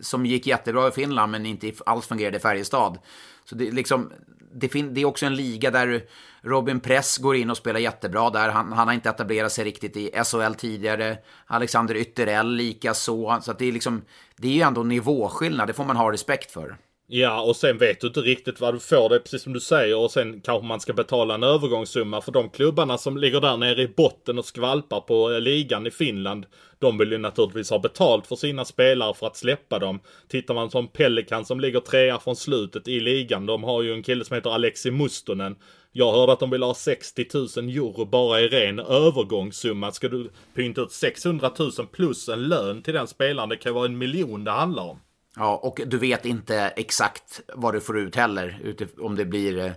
[0.00, 2.98] som gick jättebra i Finland men inte alls fungerade i Färjestad.
[3.44, 4.12] Så det, liksom,
[4.54, 6.02] det, fin- det är också en liga där
[6.42, 8.48] Robin Press går in och spelar jättebra där.
[8.48, 11.18] Han, han har inte etablerat sig riktigt i SHL tidigare.
[11.46, 13.38] Alexander Ytterell lika så.
[13.42, 14.02] Så att det är liksom,
[14.36, 16.76] det är ju ändå nivåskillnad, det får man ha respekt för.
[17.12, 19.08] Ja, och sen vet du inte riktigt vad du får.
[19.08, 19.96] Det är precis som du säger.
[19.96, 22.20] Och sen kanske man ska betala en övergångssumma.
[22.20, 25.90] För de klubbarna som ligger där nere i botten och skvalpar på eh, ligan i
[25.90, 26.46] Finland.
[26.78, 30.00] De vill ju naturligtvis ha betalt för sina spelare för att släppa dem.
[30.28, 33.46] Tittar man som Pelikan som ligger trea från slutet i ligan.
[33.46, 35.56] De har ju en kille som heter Alexi Mustonen.
[35.92, 39.92] Jag hörde att de vill ha 60 000 euro bara i ren övergångssumma.
[39.92, 43.48] Ska du pynta ut 600 000 plus en lön till den spelaren?
[43.48, 45.00] Det kan vara en miljon det handlar om.
[45.36, 48.74] Ja, och du vet inte exakt vad du får ut heller.
[48.98, 49.58] Om det blir...
[49.58, 49.72] Eh,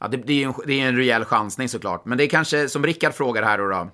[0.00, 2.04] ja, det, det, är en, det är en rejäl chansning såklart.
[2.04, 3.90] Men det är kanske, som Rickard frågar här då, då.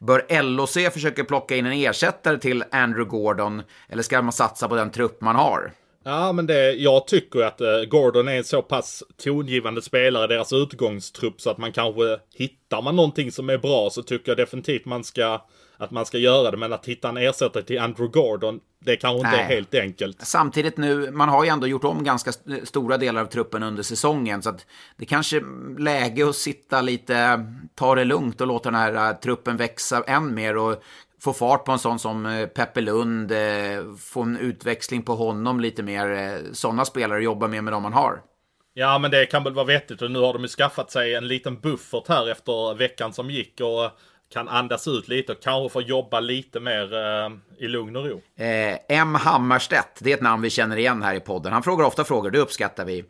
[0.00, 3.62] Bör LOC försöka plocka in en ersättare till Andrew Gordon?
[3.88, 5.72] Eller ska man satsa på den trupp man har?
[6.04, 10.28] Ja, men det, jag tycker att eh, Gordon är en så pass tongivande spelare i
[10.28, 14.36] deras utgångstrupp så att man kanske hittar man någonting som är bra så tycker jag
[14.36, 15.46] definitivt man ska
[15.82, 16.56] att man ska göra det.
[16.56, 19.40] Men att hitta en ersättare till Andrew Gordon, det kanske inte Nej.
[19.40, 20.26] är helt enkelt.
[20.26, 22.32] Samtidigt nu, man har ju ändå gjort om ganska
[22.64, 24.42] stora delar av truppen under säsongen.
[24.42, 24.66] Så att
[24.96, 29.20] det kanske är läge att sitta lite, ta det lugnt och låta den här uh,
[29.20, 30.56] truppen växa än mer.
[30.56, 30.82] Och
[31.20, 35.60] få fart på en sån som uh, Peppe Lund, uh, få en utväxling på honom
[35.60, 36.38] lite mer.
[36.52, 38.22] Sådana spelare jobba mer med de man har.
[38.74, 41.28] Ja men det kan väl vara vettigt och nu har de ju skaffat sig en
[41.28, 43.90] liten buffert här efter veckan som gick och
[44.32, 48.20] kan andas ut lite och kanske få jobba lite mer eh, i lugn och ro.
[48.36, 49.14] Eh, M.
[49.14, 51.52] Hammarstedt, det är ett namn vi känner igen här i podden.
[51.52, 53.04] Han frågar ofta frågor, det uppskattar vi.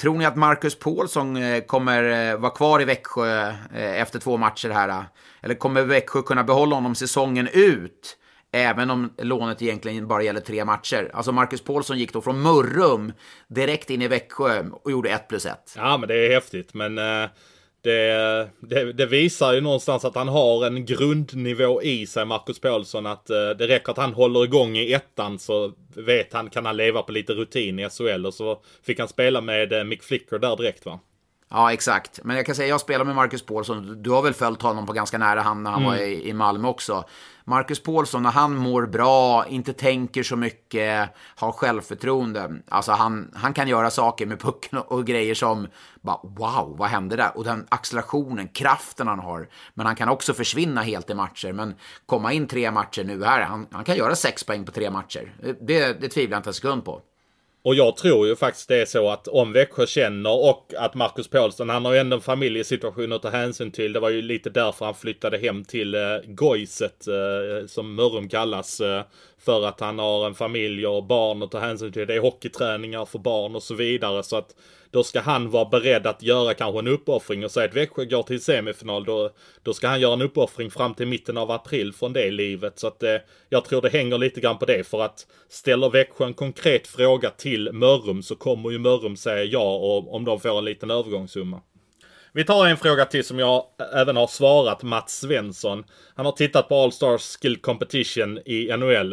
[0.00, 4.36] Tror ni att Marcus Paulsson eh, kommer eh, vara kvar i Växjö eh, efter två
[4.36, 5.04] matcher här?
[5.42, 8.16] Eller kommer Växjö kunna behålla honom säsongen ut?
[8.52, 11.10] Även om lånet egentligen bara gäller tre matcher.
[11.14, 13.12] Alltså Marcus Paulsson gick då från Mörrum
[13.48, 15.74] direkt in i Växjö och gjorde ett plus ett.
[15.76, 16.74] Ja, men det är häftigt.
[16.74, 17.30] Men eh,
[17.82, 23.06] det, det, det, visar ju någonstans att han har en grundnivå i sig, Marcus Paulsson.
[23.06, 26.76] Att eh, det räcker att han håller igång i ettan så vet han, kan han
[26.76, 28.26] leva på lite rutin i SHL.
[28.26, 31.00] Och så fick han spela med eh, Mick Flicker där direkt va?
[31.50, 32.20] Ja, exakt.
[32.24, 34.02] Men jag kan säga, jag spelar med Marcus Paulsson.
[34.02, 35.92] Du har väl följt honom på ganska nära hand när han mm.
[35.92, 37.04] var i, i Malmö också.
[37.44, 42.50] Marcus Paulsson, när han mår bra, inte tänker så mycket, har självförtroende.
[42.68, 45.68] Alltså han, han kan göra saker med pucken och, och grejer som
[46.00, 47.36] bara wow, vad hände där?
[47.36, 49.48] Och den accelerationen, kraften han har.
[49.74, 51.52] Men han kan också försvinna helt i matcher.
[51.52, 51.74] Men
[52.06, 55.32] komma in tre matcher nu här, han, han kan göra sex poäng på tre matcher.
[55.60, 57.02] Det, det tvivlar jag inte en sekund på.
[57.62, 61.28] Och jag tror ju faktiskt det är så att om Växjö känner och att Marcus
[61.28, 63.92] Paulsson, han har ju ändå en familjesituation att ta hänsyn till.
[63.92, 68.80] Det var ju lite därför han flyttade hem till eh, Goiset, eh, som Mörrum kallas.
[68.80, 69.02] Eh,
[69.40, 72.06] för att han har en familj och barn att ta hänsyn till.
[72.06, 74.22] Det är hockeyträningar för barn och så vidare.
[74.22, 74.54] Så att
[74.90, 78.22] då ska han vara beredd att göra kanske en uppoffring och säga att Växjö går
[78.22, 79.04] till semifinal.
[79.04, 79.30] Då,
[79.62, 82.78] då ska han göra en uppoffring fram till mitten av april från det livet.
[82.78, 83.16] Så att eh,
[83.48, 84.84] jag tror det hänger lite grann på det.
[84.84, 89.76] För att ställer Växjö en konkret fråga till Mörrum så kommer ju Mörrum säga ja
[89.76, 91.60] och, om de får en liten övergångssumma.
[92.32, 93.64] Vi tar en fråga till som jag
[93.94, 95.84] även har svarat Mats Svensson.
[96.14, 99.12] Han har tittat på All Stars Skill Competition i NHL.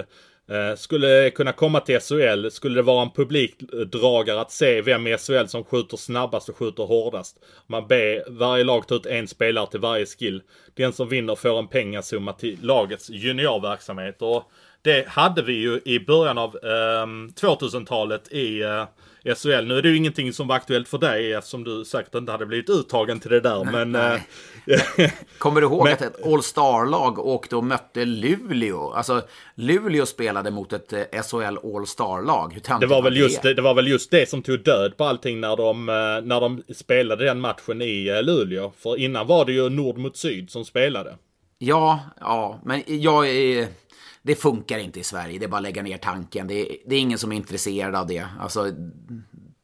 [0.50, 5.18] Eh, skulle kunna komma till SHL, skulle det vara en publikdragare att se vem i
[5.18, 7.38] SHL som skjuter snabbast och skjuter hårdast.
[7.68, 10.42] Man ber varje lag ta ut en spelare till varje skill.
[10.74, 14.22] Den som vinner får en pengasumma till lagets juniorverksamhet.
[14.22, 14.44] Och
[14.88, 17.08] det hade vi ju i början av eh,
[17.42, 18.86] 2000-talet i eh,
[19.36, 19.66] SHL.
[19.66, 22.46] Nu är det ju ingenting som var aktuellt för dig eftersom du säkert inte hade
[22.46, 23.64] blivit uttagen till det där.
[23.64, 24.22] Men, eh,
[25.38, 28.92] Kommer du ihåg men, att ett All Star-lag åkte och mötte Luleå?
[28.94, 29.22] Alltså,
[29.56, 32.60] Luleå spelade mot ett eh, SHL All Star-lag.
[32.80, 35.40] det, var väl just det, det var väl just det som tog död på allting
[35.40, 35.96] när de, eh,
[36.28, 38.72] när de spelade den matchen i Luleå.
[38.78, 41.16] För innan var det ju Nord mot Syd som spelade.
[41.60, 43.68] Ja, ja, men jag är
[44.28, 45.40] det funkar inte i Sverige.
[45.40, 46.48] Det är bara att lägga ner tanken.
[46.48, 48.28] Det är, det är ingen som är intresserad av det.
[48.40, 48.72] Alltså,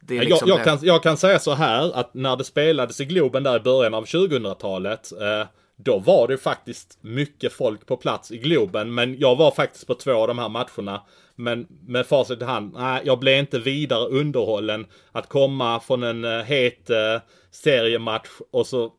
[0.01, 3.05] det liksom jag, jag, kan, jag kan säga så här att när det spelades i
[3.05, 5.11] Globen där i början av 2000-talet.
[5.11, 8.93] Eh, då var det faktiskt mycket folk på plats i Globen.
[8.93, 11.01] Men jag var faktiskt på två av de här matcherna.
[11.35, 14.85] Men med facit i hand, nej, jag blev inte vidare underhållen.
[15.11, 18.91] Att komma från en uh, het uh, seriematch och så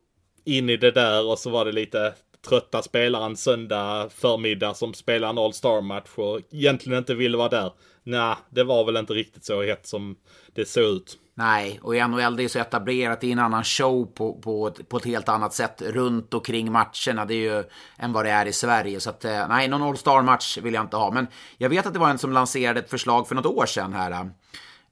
[0.44, 2.14] in i det där och så var det lite
[2.48, 7.72] trötta spelaren söndag förmiddag som spelar en All-Star-match och egentligen inte ville vara där.
[8.02, 10.16] Nej, det var väl inte riktigt så hett som
[10.54, 11.18] det såg ut.
[11.36, 14.66] Nej, och i NHL det är så etablerat, det är en annan show på, på,
[14.66, 17.24] ett, på ett helt annat sätt runt och kring matcherna.
[17.24, 17.64] Det är ju
[17.98, 19.00] än vad det är i Sverige.
[19.00, 21.10] Så att, eh, nej, någon All-Star-match vill jag inte ha.
[21.10, 21.26] Men
[21.58, 24.30] jag vet att det var en som lanserade ett förslag för något år sedan här.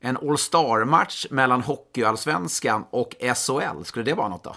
[0.01, 3.85] En All-Star-match mellan Hockeyallsvenskan och SHL.
[3.85, 4.57] Skulle det vara något då?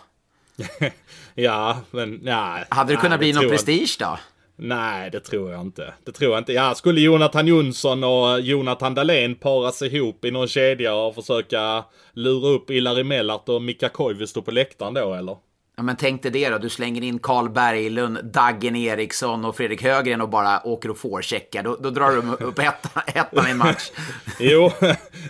[1.36, 2.66] ja, men nej.
[2.70, 4.18] Hade det kunnat bli någon prestige då?
[4.58, 5.94] Nej, det tror jag inte.
[6.06, 6.54] Det tror jag inte.
[6.54, 11.84] Ja, skulle Jonathan Jonsson och Jonathan Dahlén paras ihop i någon kedja och försöka
[12.14, 15.38] lura upp Ilari Mellart och Mika Koivisto på läktaren då, eller?
[15.78, 16.58] Ja, men tänk dig det då.
[16.58, 21.64] Du slänger in Karl Berglund, Daggen Eriksson och Fredrik Högren och bara åker och forecheckar.
[21.64, 23.92] Då, då drar du upp ettan i en match.
[24.40, 24.72] jo,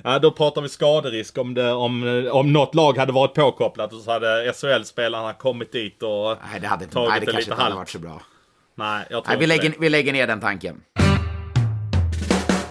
[0.03, 1.37] ja, då pratar vi skaderisk.
[1.37, 6.37] Om, det, om, om något lag hade varit påkopplat så hade SHL-spelarna kommit dit och
[6.51, 8.21] nej, det hade, tagit nej, det, det kanske inte hade varit så bra.
[8.75, 10.81] Nej, jag tror nej, vi, lägger, vi lägger ner den tanken.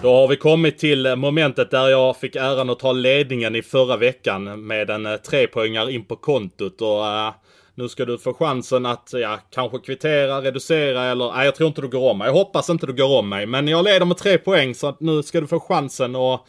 [0.01, 3.97] Då har vi kommit till momentet där jag fick äran att ta ledningen i förra
[3.97, 6.81] veckan med en eh, trepoängare in på kontot.
[6.81, 7.31] Och, uh,
[7.75, 11.81] nu ska du få chansen att, ja, kanske kvittera, reducera eller, nej jag tror inte
[11.81, 12.27] du går om mig.
[12.27, 13.45] Jag hoppas inte du går om mig.
[13.45, 16.45] Men jag leder med tre poäng så att nu ska du få chansen att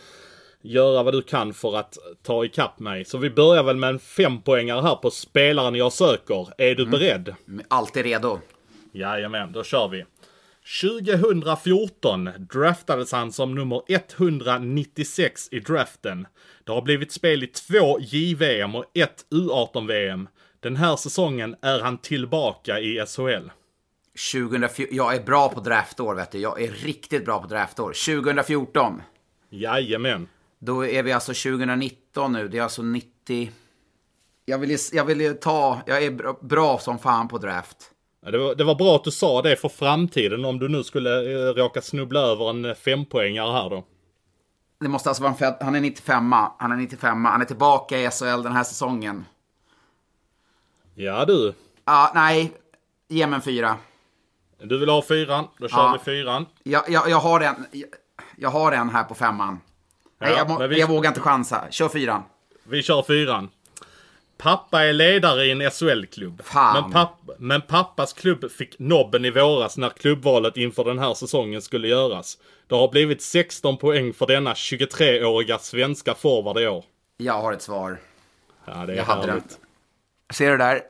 [0.63, 3.05] göra vad du kan för att ta ikapp mig.
[3.05, 6.49] Så vi börjar väl med en fempoängare här på spelaren jag söker.
[6.59, 6.91] Är du mm.
[6.91, 7.35] beredd?
[7.69, 8.39] Alltid redo.
[8.93, 10.05] Jajamän, då kör vi.
[10.83, 16.27] 2014 draftades han som nummer 196 i draften.
[16.65, 20.29] Det har blivit spel i två JVM och ett U18-VM.
[20.67, 23.51] Den här säsongen är han tillbaka i SHL.
[24.33, 26.39] 2014, jag är bra på draftår vet du.
[26.39, 28.15] Jag är riktigt bra på draftår.
[28.23, 29.03] 2014.
[29.51, 30.29] Jajamän.
[30.59, 32.49] Då är vi alltså 2019 nu.
[32.49, 33.51] Det är alltså 90...
[34.45, 35.81] Jag vill, jag vill ta...
[35.87, 37.91] Jag är bra, som fan på draft.
[38.33, 41.33] Det var, det var, bra att du sa det för framtiden om du nu skulle
[41.33, 43.85] eh, råka snubbla över en fempoängare här då.
[44.81, 48.11] Det måste alltså vara en Han är 95 Han är 95 Han är tillbaka i
[48.11, 49.25] SHL den här säsongen.
[50.99, 51.55] Ja du.
[51.85, 52.53] Ja, nej.
[53.09, 53.77] Ge mig en fyra.
[54.59, 55.49] Du vill ha fyran?
[55.59, 55.99] Då kör ja.
[55.99, 56.47] vi fyran.
[56.63, 57.89] Jag, jag, jag, har en, jag,
[58.37, 59.61] jag har en här på femman.
[60.19, 60.81] Ja, nej, jag, vi...
[60.81, 61.65] jag vågar inte chansa.
[61.71, 62.23] Kör fyran.
[62.65, 63.51] Vi kör fyran.
[64.39, 66.43] Pappa är ledare i en SHL-klubb.
[66.55, 71.63] Men, papp, men, pappas klubb fick nobben i våras när klubbvalet inför den här säsongen
[71.63, 72.39] skulle göras.
[72.67, 76.85] Det har blivit 16 poäng för denna 23-åriga svenska forward i år.
[77.17, 77.99] Jag har ett svar.
[78.65, 79.27] Ja, det är jag härligt.
[79.27, 79.66] Hade den.
[80.35, 80.81] Ser du där?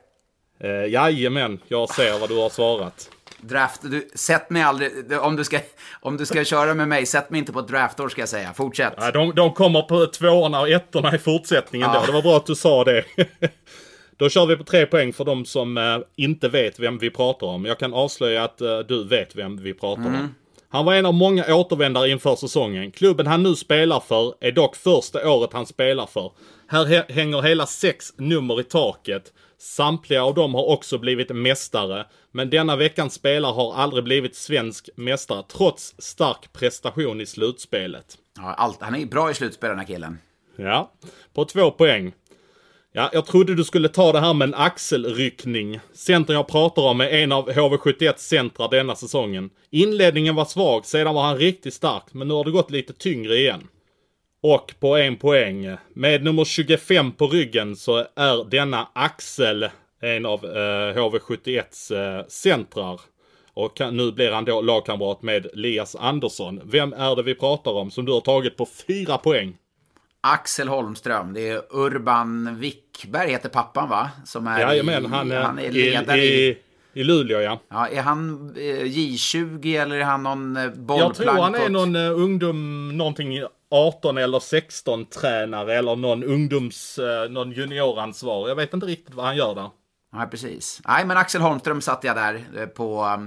[0.60, 3.10] Eh, jajamän, jag ser vad du har svarat.
[3.40, 5.58] Draft, du, sätt mig aldrig, om du, ska,
[6.00, 8.52] om du ska köra med mig, sätt mig inte på ett draftår ska jag säga.
[8.54, 8.94] Fortsätt.
[8.96, 12.00] Ja, de, de kommer på tvåorna och ettorna i fortsättningen ja.
[12.00, 12.06] då.
[12.06, 13.04] Det var bra att du sa det.
[14.16, 17.46] då kör vi på tre poäng för de som eh, inte vet vem vi pratar
[17.46, 17.64] om.
[17.64, 20.20] Jag kan avslöja att eh, du vet vem vi pratar mm.
[20.20, 20.34] om.
[20.76, 22.90] Han var en av många återvändare inför säsongen.
[22.90, 26.32] Klubben han nu spelar för är dock första året han spelar för.
[26.66, 29.32] Här hänger hela sex nummer i taket.
[29.58, 32.06] Samtliga av dem har också blivit mästare.
[32.32, 38.18] Men denna veckans spelare har aldrig blivit svensk mästare trots stark prestation i slutspelet.
[38.36, 40.18] Ja, allt, han är bra i slutspel den här killen.
[40.56, 40.92] Ja,
[41.34, 42.12] på två poäng.
[42.98, 45.80] Ja, jag trodde du skulle ta det här med en axelryckning.
[45.92, 49.50] Centern jag pratar om är en av HV71 centra denna säsongen.
[49.70, 53.36] Inledningen var svag, sedan var han riktigt stark, men nu har det gått lite tyngre
[53.36, 53.68] igen.
[54.42, 55.76] Och på en poäng.
[55.94, 59.68] Med nummer 25 på ryggen så är denna Axel
[60.00, 63.00] en av eh, HV71s eh, centrar.
[63.54, 66.60] Och kan, nu blir han då lagkamrat med Lias Andersson.
[66.64, 69.56] Vem är det vi pratar om som du har tagit på fyra poäng?
[70.32, 74.10] Axel Holmström, det är Urban Wickberg heter pappan va?
[74.24, 76.58] Som är, Jajamän, han, är, han är ledare i, i,
[76.92, 77.60] i Luleå ja.
[77.68, 81.00] Ja, är han eh, J20 eller är han någon eh, bollplank?
[81.00, 86.98] Jag tror han är någon eh, ungdom, någonting 18 eller 16 tränare eller någon ungdoms,
[87.30, 88.50] någon junioransvarig.
[88.50, 89.70] Jag vet inte riktigt vad han gör där.
[90.12, 90.80] Nej, precis.
[90.84, 93.18] Nej, men Axel Holmström satt jag där på...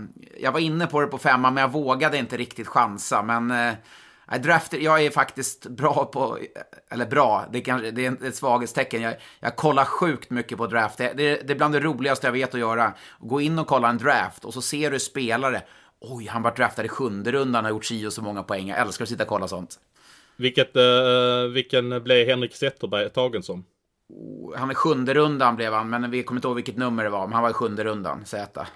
[0.41, 3.23] Jag var inne på det på femman, men jag vågade inte riktigt chansa.
[3.23, 3.73] Men
[4.32, 6.38] nej, draft, jag är faktiskt bra på...
[6.89, 9.01] Eller bra, det, kan, det är ett svaghetstecken.
[9.01, 10.97] Jag, jag kollar sjukt mycket på draft.
[10.97, 12.93] Det, det, det är bland det roligaste jag vet att göra.
[13.19, 15.61] Gå in och kolla en draft och så ser du spelare.
[16.01, 18.67] Oj, han var draftad i sjunde rundan och har gjort si och så många poäng.
[18.69, 19.80] Jag älskar att sitta och kolla sånt.
[20.38, 20.84] Vilket, eh,
[21.53, 23.65] vilken blev Henrik Zetterberg tagen som?
[24.55, 27.27] Han är sjunde rundan blev han, men vi kommer inte ihåg vilket nummer det var.
[27.27, 28.67] Men han var i sjunde rundan, Z.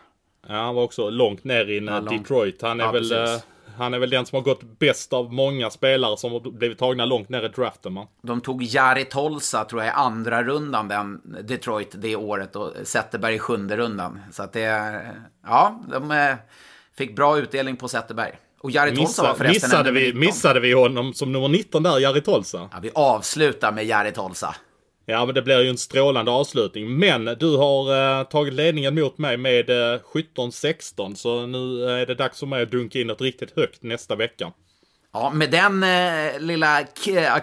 [0.48, 2.00] Ja, han var också långt ner i Ja.
[2.00, 2.62] Detroit.
[2.62, 3.46] Han är, Ja, väl, precis.
[3.78, 7.06] Han är väl den som har gått bäst av många spelare som har blivit tagna
[7.06, 7.94] långt ner i draften.
[7.94, 8.08] Man.
[8.22, 12.56] De tog Jari Tolsa, tror jag, i andra rundan, den Detroit, det året.
[12.56, 14.20] Och Zetterberg i sjunde rundan.
[14.32, 15.02] Så att det...
[15.46, 16.36] Ja, de eh,
[16.98, 18.32] fick bra utdelning på Zetterberg.
[18.60, 20.20] Och Jari Tolsa var förresten missade, vi, 19.
[20.20, 22.70] missade vi honom som nummer 19 där, Jari Tolsa?
[22.72, 24.56] Ja, vi avslutar med Jari Tolsa.
[25.06, 26.98] Ja, men det blir ju en strålande avslutning.
[26.98, 31.16] Men du har eh, tagit ledningen mot mig med eh, 17-16.
[31.16, 34.52] Så nu är det dags för mig att dunka in något riktigt högt nästa vecka.
[35.14, 36.84] Ja, med den eh, lilla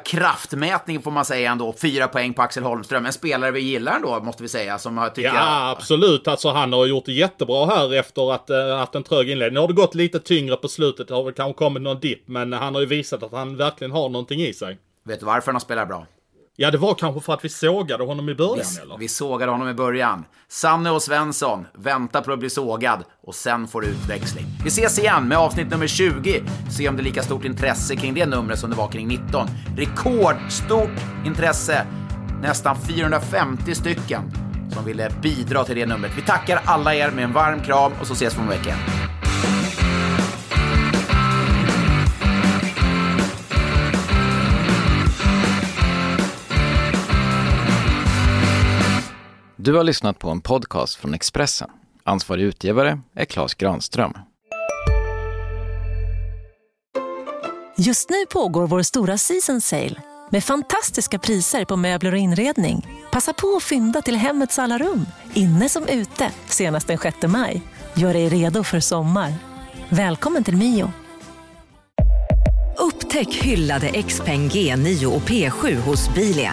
[0.05, 1.75] kraftmätningen får man säga ändå.
[1.83, 3.07] Fyra poäng på Axel Holmström.
[3.07, 4.79] En spelare vi gillar ändå, måste vi säga.
[4.79, 5.71] Som har, tycker Ja, jag...
[5.77, 6.29] absolut.
[6.29, 9.55] Alltså han har gjort det jättebra här efter att ha haft en trög inledning.
[9.55, 11.09] Nu har det gått lite tyngre på slutet.
[11.09, 12.29] Det har väl kanske kommit någon dipp.
[12.29, 14.79] Men han har ju visat att han verkligen har någonting i sig.
[15.05, 16.07] Vet du varför han spelar bra?
[16.57, 18.99] Ja, det var kanske för att vi sågade honom i början, Vi, eller?
[18.99, 20.25] vi sågade honom i början.
[20.49, 24.47] Sanne och Svensson, vänta på att bli sågad och sen får du utväxling.
[24.65, 26.43] Vi ses igen med avsnitt nummer 20.
[26.71, 29.49] Se om det är lika stort intresse kring det numret som det var kring 19.
[29.77, 30.91] Rekordstort
[31.27, 31.87] intresse.
[32.43, 34.23] Nästan 450 stycken
[34.73, 36.13] som ville bidra till det numret.
[36.17, 38.75] Vi tackar alla er med en varm kram och så ses vi om en vecka.
[49.63, 51.71] Du har lyssnat på en podcast från Expressen.
[52.05, 54.13] Ansvarig utgivare är Klas Granström.
[57.79, 59.95] Just nu pågår vår stora season sale
[60.31, 62.87] med fantastiska priser på möbler och inredning.
[63.13, 67.63] Passa på att fynda till hemmets alla rum, inne som ute, senast den 6 maj.
[67.95, 69.35] Gör dig redo för sommar.
[69.89, 70.93] Välkommen till Mio.
[72.79, 76.53] Upptäck hyllade XPeng G9 och P7 hos Bilia.